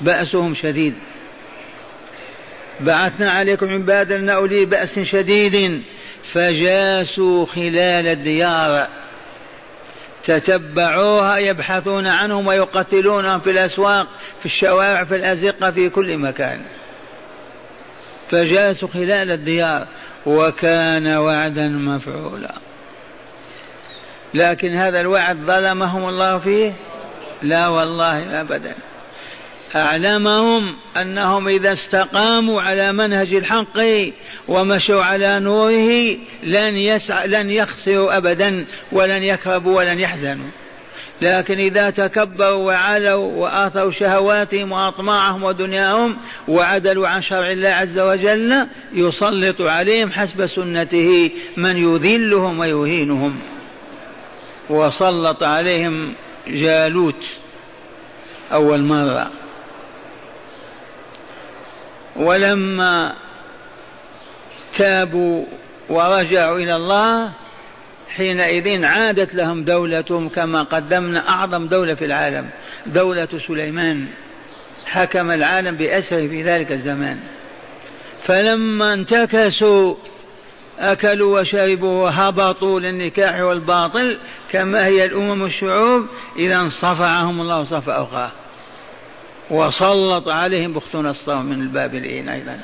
بأسهم 0.00 0.54
شديد. 0.54 0.94
بعثنا 2.80 3.30
عليكم 3.30 3.74
عبادا 3.74 4.32
أولي 4.32 4.64
بأس 4.64 4.98
شديد 4.98 5.82
فجاسوا 6.24 7.46
خلال 7.46 8.06
الديار. 8.06 8.88
تتبعوها 10.22 11.36
يبحثون 11.36 12.06
عنهم 12.06 12.46
ويقتلونهم 12.46 13.40
في 13.40 13.50
الأسواق 13.50 14.06
في 14.40 14.46
الشوارع 14.46 15.04
في 15.04 15.16
الأزقة 15.16 15.70
في 15.70 15.88
كل 15.88 16.18
مكان. 16.18 16.62
فجاسوا 18.30 18.88
خلال 18.88 19.30
الديار 19.30 19.86
وكان 20.26 21.06
وعدا 21.06 21.68
مفعولا. 21.68 22.54
لكن 24.34 24.76
هذا 24.76 25.00
الوعد 25.00 25.36
ظلمهم 25.36 26.08
الله 26.08 26.38
فيه؟ 26.38 26.72
لا 27.42 27.68
والله 27.68 28.40
أبدا. 28.40 28.74
أعلمهم 29.76 30.74
أنهم 30.96 31.48
إذا 31.48 31.72
استقاموا 31.72 32.62
على 32.62 32.92
منهج 32.92 33.34
الحق 33.34 33.78
ومشوا 34.48 35.02
على 35.02 35.40
نوره 35.40 36.16
لن 36.42 36.76
يسع 36.76 37.24
لن 37.24 37.50
يخسروا 37.50 38.16
أبدا 38.16 38.66
ولن 38.92 39.22
يكربوا 39.22 39.76
ولن 39.76 40.00
يحزنوا. 40.00 40.50
لكن 41.22 41.58
إذا 41.58 41.90
تكبروا 41.90 42.66
وعلوا 42.66 43.32
وآثروا 43.36 43.90
شهواتهم 43.90 44.72
وأطماعهم 44.72 45.42
ودنياهم 45.42 46.16
وعدلوا 46.48 47.08
عن 47.08 47.22
شرع 47.22 47.52
الله 47.52 47.68
عز 47.68 47.98
وجل 47.98 48.66
يسلط 48.92 49.60
عليهم 49.60 50.12
حسب 50.12 50.46
سنته 50.46 51.30
من 51.56 51.76
يذلهم 51.76 52.58
ويهينهم. 52.58 53.40
وسلط 54.70 55.42
عليهم 55.42 56.14
جالوت 56.48 57.26
أول 58.52 58.80
مرة. 58.80 59.30
ولما 62.16 63.14
تابوا 64.74 65.44
ورجعوا 65.88 66.58
إلى 66.58 66.76
الله 66.76 67.32
حينئذ 68.08 68.84
عادت 68.84 69.34
لهم 69.34 69.64
دولتهم 69.64 70.28
كما 70.28 70.62
قدمنا 70.62 71.28
أعظم 71.28 71.66
دولة 71.66 71.94
في 71.94 72.04
العالم 72.04 72.50
دولة 72.86 73.28
سليمان. 73.46 74.06
حكم 74.86 75.30
العالم 75.30 75.76
بأسره 75.76 76.28
في 76.28 76.42
ذلك 76.42 76.72
الزمان. 76.72 77.18
فلما 78.24 78.92
انتكسوا 78.92 79.94
أكلوا 80.80 81.40
وشربوا 81.40 82.02
وهبطوا 82.02 82.80
للنكاح 82.80 83.40
والباطل 83.40 84.18
كما 84.52 84.86
هي 84.86 85.04
الأمم 85.04 85.44
الشعوب 85.44 86.06
إذا 86.36 86.68
صفعهم 86.68 87.40
الله 87.40 87.64
صف 87.64 87.88
أخاه 87.88 88.30
وسلط 89.50 90.28
عليهم 90.28 90.72
بخت 90.72 90.96
نصر 90.96 91.42
من 91.42 91.60
البابليين 91.60 92.28
أيضا. 92.28 92.60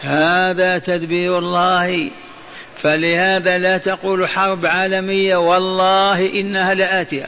هذا 0.00 0.78
تدبير 0.78 1.38
الله. 1.38 2.10
فلهذا 2.82 3.58
لا 3.58 3.78
تقول 3.78 4.28
حرب 4.28 4.66
عالمية 4.66 5.36
والله 5.36 6.40
إنها 6.40 6.74
لآتية. 6.74 7.26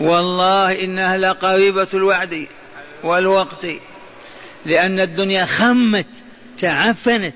والله 0.00 0.84
إنها 0.84 1.16
لقريبة 1.16 1.88
الوعد 1.94 2.46
والوقت. 3.04 3.66
لأن 4.66 5.00
الدنيا 5.00 5.44
خمت 5.44 6.06
تعفنت 6.58 7.34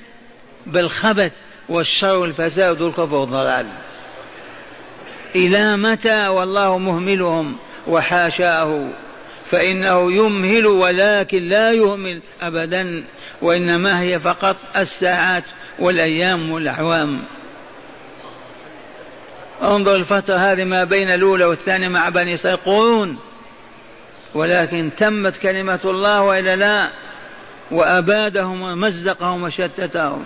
بالخبث 0.67 1.33
والشر 1.69 2.17
والفساد 2.17 2.83
والكفر 2.83 3.15
والضلال. 3.15 3.67
إلى 5.37 5.77
متى 5.77 6.29
والله 6.29 6.79
مهملهم 6.79 7.57
وحاشاه 7.87 8.89
فإنه 9.51 10.13
يمهل 10.13 10.67
ولكن 10.67 11.49
لا 11.49 11.73
يهمل 11.73 12.21
أبدا 12.41 13.05
وإنما 13.43 14.01
هي 14.01 14.21
فقط 14.21 14.57
الساعات 14.77 15.45
والأيام 15.79 16.51
والأعوام. 16.51 17.23
انظر 19.63 19.97
الفترة 19.97 20.37
هذه 20.37 20.65
ما 20.65 20.85
بين 20.85 21.11
الأولى 21.11 21.45
والثانية 21.45 21.89
مع 21.89 22.09
بني 22.09 22.35
إسرائيل 22.35 22.61
قرون 22.65 23.19
ولكن 24.35 24.91
تمت 24.97 25.37
كلمة 25.37 25.81
الله 25.85 26.23
وإلا 26.23 26.57
لا 26.57 26.91
وأبادهم 27.71 28.63
ومزقهم 28.63 29.43
وشتتهم. 29.43 30.25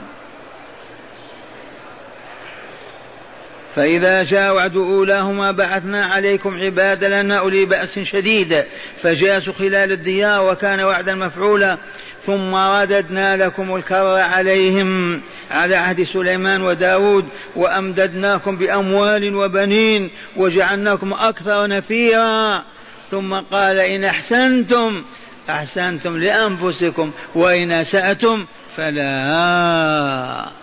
فإذا 3.79 4.23
جاء 4.23 4.55
وعد 4.55 4.77
أولاهما 4.77 5.51
بعثنا 5.51 6.05
عليكم 6.05 6.57
عبادا 6.57 7.23
لنا 7.23 7.39
أولي 7.39 7.65
بأس 7.65 7.99
شديد 7.99 8.65
فجاسوا 9.03 9.53
خلال 9.53 9.93
الديار 9.93 10.51
وكان 10.51 10.81
وعدا 10.81 11.15
مفعولا 11.15 11.79
ثم 12.27 12.55
رددنا 12.55 13.37
لكم 13.37 13.77
الكر 13.77 14.21
عليهم 14.21 15.21
على 15.51 15.77
عهد 15.77 16.03
سليمان 16.03 16.63
وداود 16.63 17.25
وأمددناكم 17.57 18.57
بأموال 18.57 19.35
وبنين 19.35 20.11
وجعلناكم 20.37 21.13
أكثر 21.13 21.67
نفيرا. 21.67 22.65
ثم 23.11 23.35
قال 23.35 23.79
إن 23.79 24.05
أحسنتم 24.05 25.05
أحسنتم 25.51 26.17
لأنفسكم 26.17 27.13
وإن 27.35 27.73
أسأتم 27.73 28.47
فلا. 28.77 30.59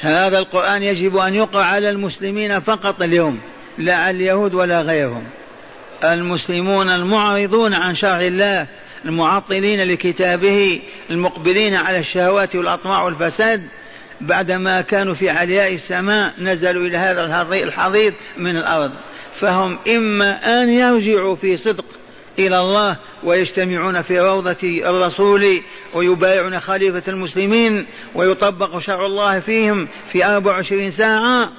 هذا 0.00 0.38
القرآن 0.38 0.82
يجب 0.82 1.16
أن 1.16 1.34
يقرأ 1.34 1.62
على 1.62 1.90
المسلمين 1.90 2.60
فقط 2.60 3.02
اليوم 3.02 3.40
لا 3.78 3.96
على 3.96 4.16
اليهود 4.16 4.54
ولا 4.54 4.82
غيرهم. 4.82 5.24
المسلمون 6.04 6.88
المعرضون 6.88 7.74
عن 7.74 7.94
شرع 7.94 8.20
الله 8.20 8.66
المعطلين 9.04 9.88
لكتابه 9.88 10.80
المقبلين 11.10 11.74
على 11.74 11.98
الشهوات 11.98 12.56
والأطماع 12.56 13.02
والفساد 13.02 13.62
بعدما 14.20 14.80
كانوا 14.80 15.14
في 15.14 15.30
علياء 15.30 15.74
السماء 15.74 16.34
نزلوا 16.38 16.86
إلى 16.86 16.96
هذا 16.96 17.24
الحضيض 17.52 18.14
من 18.36 18.56
الأرض. 18.56 18.92
فهم 19.40 19.78
إما 19.88 20.62
أن 20.62 20.68
يرجعوا 20.68 21.36
في 21.36 21.56
صدق 21.56 21.84
إلى 22.38 22.60
الله 22.60 22.96
ويجتمعون 23.24 24.02
في 24.02 24.20
روضة 24.20 24.56
الرسول 24.62 25.62
ويبايعون 25.94 26.60
خليفة 26.60 27.02
المسلمين 27.08 27.86
ويطبق 28.14 28.78
شرع 28.78 29.06
الله 29.06 29.40
فيهم 29.40 29.88
في 30.12 30.24
24 30.24 30.90
ساعة 30.90 31.52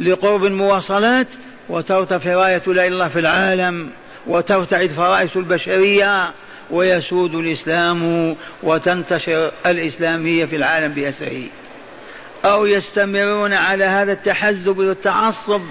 لقرب 0.00 0.44
المواصلات 0.44 1.26
وترتفع 1.68 2.34
راية 2.34 2.62
لا 2.66 2.72
إله 2.72 2.86
إلا 2.86 2.94
الله 2.94 3.08
في 3.08 3.18
العالم 3.18 3.90
وترتعد 4.26 4.90
فرائس 4.90 5.36
البشرية 5.36 6.30
ويسود 6.70 7.34
الإسلام 7.34 8.36
وتنتشر 8.62 9.52
الإسلامية 9.66 10.44
في 10.44 10.56
العالم 10.56 10.94
بأسره. 10.94 11.42
أو 12.44 12.66
يستمرون 12.66 13.52
على 13.52 13.84
هذا 13.84 14.12
التحزب 14.12 14.78
والتعصب 14.78 15.62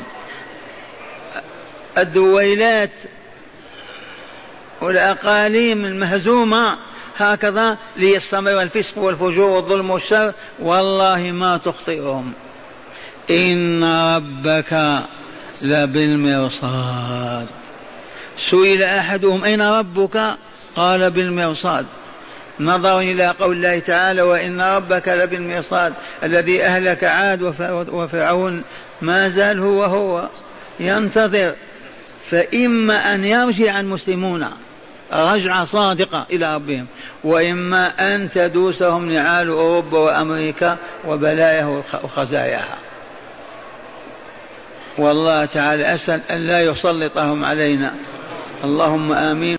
الدويلات 1.97 2.99
والأقاليم 4.81 5.85
المهزومة 5.85 6.77
هكذا 7.17 7.77
ليستمر 7.97 8.61
الفسق 8.61 8.97
والفجور 8.97 9.49
والظلم 9.49 9.89
والشر. 9.89 10.33
والله 10.59 11.31
ما 11.31 11.57
تخطئهم. 11.57 12.33
إن 13.29 13.83
ربك 13.83 15.01
لبالمرصاد. 15.61 17.47
سئل 18.51 18.83
أحدهم 18.83 19.43
أين 19.43 19.61
ربك؟ 19.61 20.35
قال 20.75 21.11
بالمرصاد. 21.11 21.85
نظرا 22.59 23.01
إلى 23.01 23.27
قول 23.27 23.55
الله 23.55 23.79
تعالى 23.79 24.21
وإن 24.21 24.61
ربك 24.61 25.07
لبالمرصاد 25.07 25.93
الذي 26.23 26.63
أهلك 26.63 27.03
عاد 27.03 27.41
وفرعون. 27.91 28.63
ما 29.01 29.29
زال 29.29 29.59
هو 29.59 29.83
هو. 29.83 30.29
ينتظر. 30.79 31.55
فإما 32.29 33.13
أن 33.13 33.23
يرجع 33.23 33.79
المسلمون. 33.79 34.47
رجعة 35.13 35.65
صادقة 35.65 36.25
إلى 36.31 36.55
ربهم. 36.55 36.85
وإما 37.23 38.15
أن 38.15 38.29
تدوسهم 38.29 39.11
نعال 39.11 39.47
أوروبا 39.47 39.99
وأمريكا 39.99 40.77
وبلاياها 41.07 41.83
وخزاياها. 42.03 42.77
والله 44.97 45.45
تعالى 45.45 45.95
أسأل 45.95 46.21
أن 46.31 46.47
لا 46.47 46.61
يسلطهم 46.61 47.45
علينا. 47.45 47.93
اللهم 48.63 49.11
آمين. 49.11 49.57